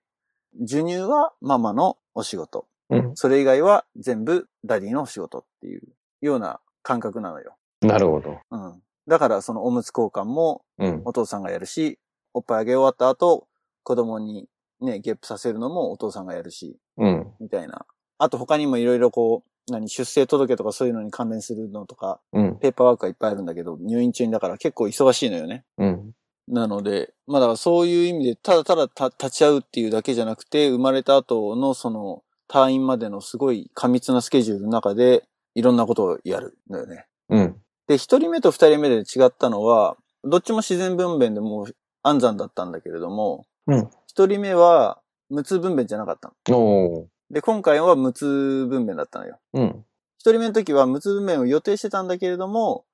[0.62, 2.68] 授乳はママのお仕事。
[2.90, 3.12] うん。
[3.16, 5.82] それ以外は全部 daddy のお仕事っていう
[6.22, 7.58] ような感覚なのよ。
[7.82, 8.40] なるほど。
[8.50, 8.82] うん。
[9.10, 11.02] だからそのおむつ交換もうん。
[11.04, 12.00] お父さんがやるし、
[12.34, 13.48] おっぱいあげ終わった後、
[13.84, 14.48] 子供に
[14.80, 17.28] ね、ゲップさせるのもお父さんがやるし、うん。
[17.42, 17.86] みたいな。
[18.20, 22.58] あと他にもいろいろこう、何、出生届とかそういうのに関連するのとか、うん。
[22.60, 25.66] ペーパーワークがいっぱいあるんだけど、入院中にだから結構忙しいのよね。
[25.78, 26.14] うん。
[26.48, 35.24] なので、まあだからそういう意味で、ただただた立ち会うっていうだけじゃなくて、生まれた後のその退院までのすごい過密なスケジュールの中で、
[35.56, 37.06] いろんなことをやるんだよね。
[37.30, 37.56] うん。
[37.88, 45.00] で、一人目と二人目で違ったのは、どっちも自然分娩でもう安産だったんだけれども、うん一人目は
[45.32, 46.56] 無痛分娩じゃなかったの。
[46.56, 47.34] おー。
[47.34, 49.40] で、今回は無痛分娩だったのよ。
[49.54, 49.86] うん。
[50.20, 52.86] 一人目の時は無痛分娩を予定してたんだけれども、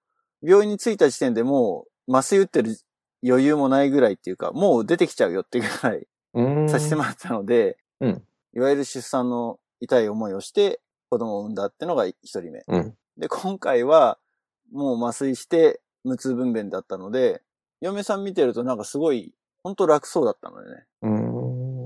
[0.42, 2.78] 病院に着いた時点でもう麻酔打ってる
[3.28, 6.70] 余裕もないぐらいっていうか、もう出てきちゃうよっていうぐらいうん。
[6.70, 8.24] させてもらったので、うん
[8.56, 12.64] いわゆる出産の痛い思いをして子供を産んだってのが一人目。
[12.68, 12.96] うん。
[13.18, 14.18] で、今回は
[14.72, 17.42] もう麻酔して無痛分娩だったので、
[17.82, 20.86] 嫁さん見てるとなんかすごい、ほんと楽そうだったのよね。
[21.02, 21.10] う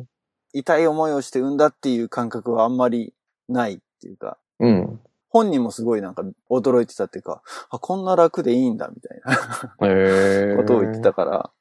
[0.02, 0.06] ん。
[0.54, 3.14] 痛い思いをして産んだっていう感覚はあんまり
[3.50, 5.00] ないっていうか、うん。
[5.34, 10.58] 本人もすごいなんか驚いてたっていうか、あ、こんな楽でいいんだみたいな。
[10.58, 11.52] ことを言ってたから、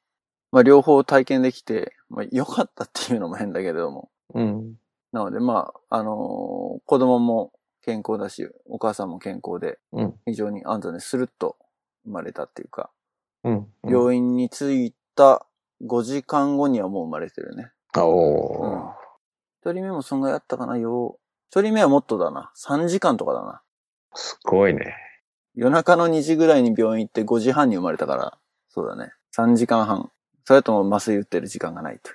[0.51, 4.11] まあ両方体験できて、まあ良かったっていうのも変だけれども。
[4.35, 4.75] うん。
[5.11, 7.51] なのでまあ、あのー子供も
[7.81, 10.13] 健康だし、お母さんも健康で、うん。
[10.25, 11.57] 非常に安全でスルッと
[12.05, 12.91] 生まれたっていうか、
[13.43, 13.67] うん。
[13.83, 15.47] 病院に着いた
[15.83, 17.71] 5時間後にはもう生まれてるね。
[17.93, 18.93] あ、うんおー。。
[19.61, 21.19] 一人目もそんぐらいあったかな、よう。
[21.49, 22.51] 一人目はもっとだな。
[22.55, 23.62] 3時間とかだな。
[24.15, 24.95] すごいね。
[25.55, 28.37] 夜中の2時ぐらいに病院行って5時半に生まれたから、
[28.69, 29.11] そうだね。
[29.35, 30.11] 3時間半。
[30.45, 32.11] それとも麻酔打ってる時間がないと。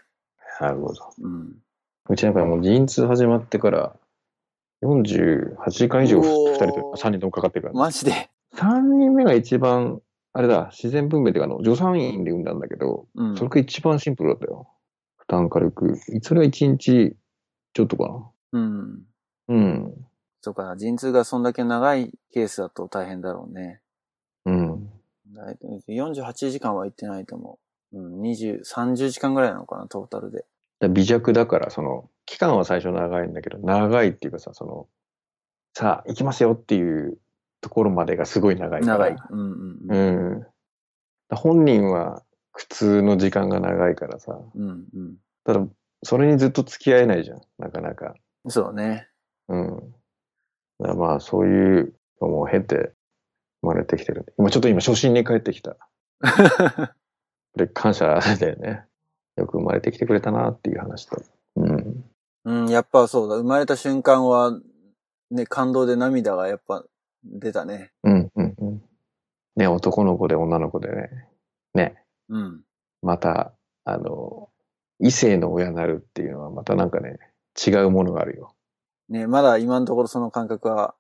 [0.61, 1.12] なるほど。
[1.20, 1.57] うん。
[2.09, 3.96] うちなんかもう陣痛始まってから、
[4.82, 7.78] 48時間以上うおー2人と、3人ともかかってるから、ね。
[7.80, 10.01] マジで？3人目が一番、
[10.32, 14.68] あれだ、自然分娩っていうか、あの、助産院で産んだんだけど、うんそれが一番シンプルだったよ。
[15.16, 15.96] 負担軽く。
[16.22, 17.16] それは1日
[17.74, 18.30] ちょっとかな。
[18.53, 19.03] うん。
[19.49, 20.07] うん。
[20.41, 23.80] そうか、陣痛がそんだけ長いケースだと大変だろうね。
[24.45, 24.91] うん。
[25.34, 27.59] だいたい48時間は行ってないと思
[27.93, 27.99] う。
[27.99, 30.45] うん、20、30時間ぐらいなのかな、トータルで。
[30.80, 34.86] だ微弱だから、その、期間は最初長いんだけど、長いっていうかさ、その、
[35.74, 37.18] さあ、行きますよっていう
[37.61, 38.99] ところまでがすごい長いから。
[38.99, 39.16] 長い。
[39.30, 41.36] うんうんううん。
[41.36, 42.22] 本人は
[42.53, 45.16] 苦痛の時間が長いからさ、うんうん。
[45.45, 45.66] ただ、
[46.03, 48.14] それにずっと付き合えないじゃん、なかなか。
[48.49, 49.09] そうね。
[49.49, 49.95] うん。
[50.79, 52.93] まあ、そういうのも経て
[53.62, 54.33] 生まれてきてる。
[54.39, 55.76] 今、ちょっと今、初心に帰ってきた。
[57.57, 58.85] で、感謝だよね。
[59.37, 61.22] よく生まれてきてくれたなっていう話と。
[61.57, 62.05] うん。
[62.45, 63.37] うん、やっぱそうだ。
[63.37, 64.59] 生まれた瞬間は、
[65.31, 66.85] ね、感動で涙がやっぱ
[67.24, 67.93] 出たね。
[68.05, 68.83] うん、うん、うん。
[69.57, 71.29] ね、男の子で女の子でね。
[71.74, 72.62] ね、うん。
[73.03, 73.53] また、
[73.85, 74.49] あの、
[75.01, 77.18] 異性の親になるっていうのはまたなんかね、
[77.66, 78.55] 違うものがあるよ。
[79.09, 80.94] ね、まだ今のところその感覚は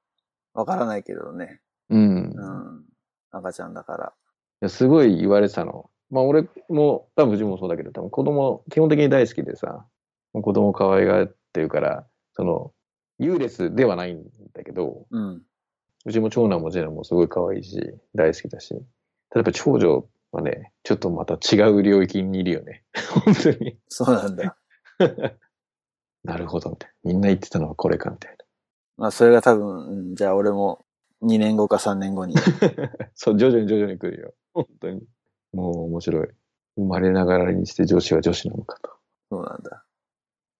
[0.54, 1.60] わからないけれどね。
[1.90, 2.00] うん。
[2.00, 2.84] いうん。
[3.30, 4.12] 赤ちゃんだから。
[4.60, 5.90] やすごい言われてたの。
[6.10, 9.86] まあ俺も、多分自分もそうだけど、多分子供、基本的に大好きでさ、
[10.32, 12.72] 子供可愛がってるから、その、
[13.18, 15.42] 優劣ではないんだけど、うん。
[16.06, 17.78] うちも長男も次男もすごい可愛いし、
[18.14, 18.68] 大好きだし。
[19.30, 22.84] ただやっぱ長女はね、ちょっとまた違う領域にいるよね。
[23.24, 23.78] 本当に。
[23.88, 24.56] そうなんだ。
[26.28, 27.12] なるほど、みたいな。
[27.12, 28.36] みんな言ってたのはこれか、みたい
[28.98, 30.84] まあそれが多分、うんじゃあ俺も
[31.22, 32.34] 2年後か3年後に。
[32.34, 32.42] な。
[33.14, 34.34] そう、徐々に徐々に来るよ。
[34.52, 35.02] 本当に。
[35.52, 36.28] もう面白い。
[36.76, 38.90] 生まれながらにして女子は女子なのかと。
[39.30, 39.84] そうなんだ。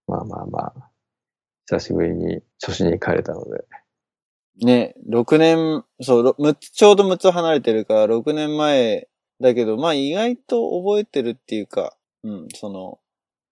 [0.07, 0.91] まあまあまあ。
[1.67, 3.65] 久しぶりに初心に帰れたので。
[4.65, 9.09] ね、6年、そう、ろ6つ、ちょうど6つ離れてるから6年前
[9.41, 12.99] だけど、まあ意外と覚えてるっていうか、うん、その、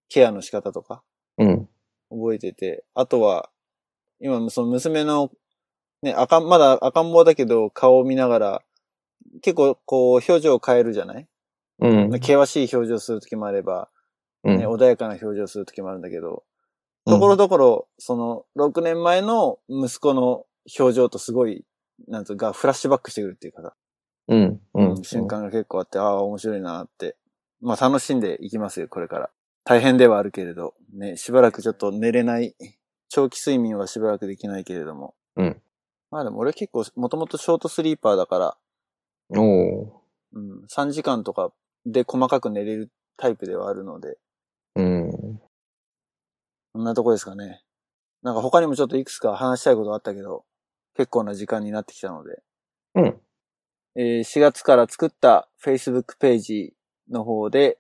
[0.09, 1.03] ケアの仕方とか
[1.39, 1.69] うん。
[2.11, 3.50] 覚えてて、あとは、
[4.20, 5.30] 今、その娘の、
[6.02, 8.62] ね、赤ん、まだ赤ん坊だけど顔を見ながら、
[9.42, 11.28] 結構こう表情を変えるじゃない？
[11.80, 12.12] うん。
[12.12, 13.88] 険しい表情するときもあれば、
[14.44, 16.44] うんね、穏やかな表情するときもあるんだけど、
[17.04, 20.46] ところどころ、その、6年前の息子の
[20.78, 21.64] 表情とすごい、
[22.09, 23.74] なんつうか、フラッシュバックしてくるっていうかさ、
[24.28, 24.61] うん。
[24.74, 24.90] うん。
[24.90, 27.16] うん瞬間が結構あって、ああ、面白いなって。
[27.61, 29.30] まあ楽しんでいきますよ、これから。
[29.69, 32.55] 大変ではあるけれど、ね、しばらくちょっと寝れない、
[33.09, 35.17] 長期睡眠はしばらくできないけれども。
[35.35, 35.61] うん。
[36.12, 38.57] まあでも俺結構、もともとショートスリーパーだから、
[39.37, 40.03] おお
[40.35, 41.51] うん、3時間とか
[41.85, 44.81] で細かく寝れるタイプではあるので、ー。
[44.81, 45.41] うん。
[46.73, 47.64] こんなとこですかね。
[48.23, 50.45] なんか他にもちょっといくつか話したいことあったけど、
[50.97, 52.41] 結構な時間になってきたので、
[52.95, 53.21] うん。
[53.97, 56.75] えー4月から作った Facebook ページ
[57.11, 57.79] の方で、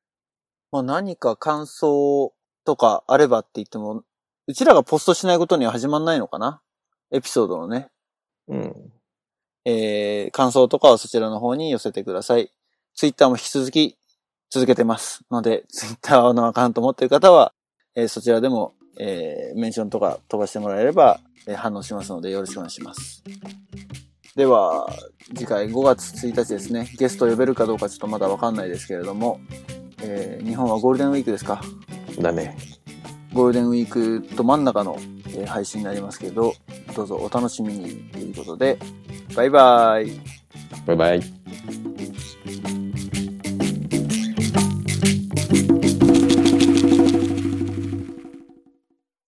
[0.76, 4.02] まあ何か感想とかあればって言っても、
[4.46, 6.60] うちらがポストしないことには始まんないのかな？
[7.10, 7.88] エピソードのね。
[8.48, 8.92] うん。
[9.64, 12.50] えー感想とかはそちらの方に寄せてください。
[12.94, 13.96] Twitter も引き続き
[14.50, 15.22] 続けてます。
[15.30, 17.54] ので、Twitter のアカウント持ってる方は、
[17.94, 23.24] えーそちらでも、えーメンションとか飛ばしてもらえれば、えー反応しますのでよろしくお願いします。
[24.36, 24.92] では、
[25.34, 26.92] 次回5月1日ですね。
[26.98, 29.40] ゲスト呼べるかどうかちょっとまだわかんないですけれども、
[30.08, 31.60] えー、日本はゴールデンウィークですか？
[32.20, 32.56] だね。
[33.32, 34.96] ゴールデンウィークと真ん中の、
[35.36, 36.54] え、配信になりますけど
[36.94, 38.78] どうぞお楽しみにということで
[39.34, 40.10] バイバイ。
[40.86, 41.20] バイバイ。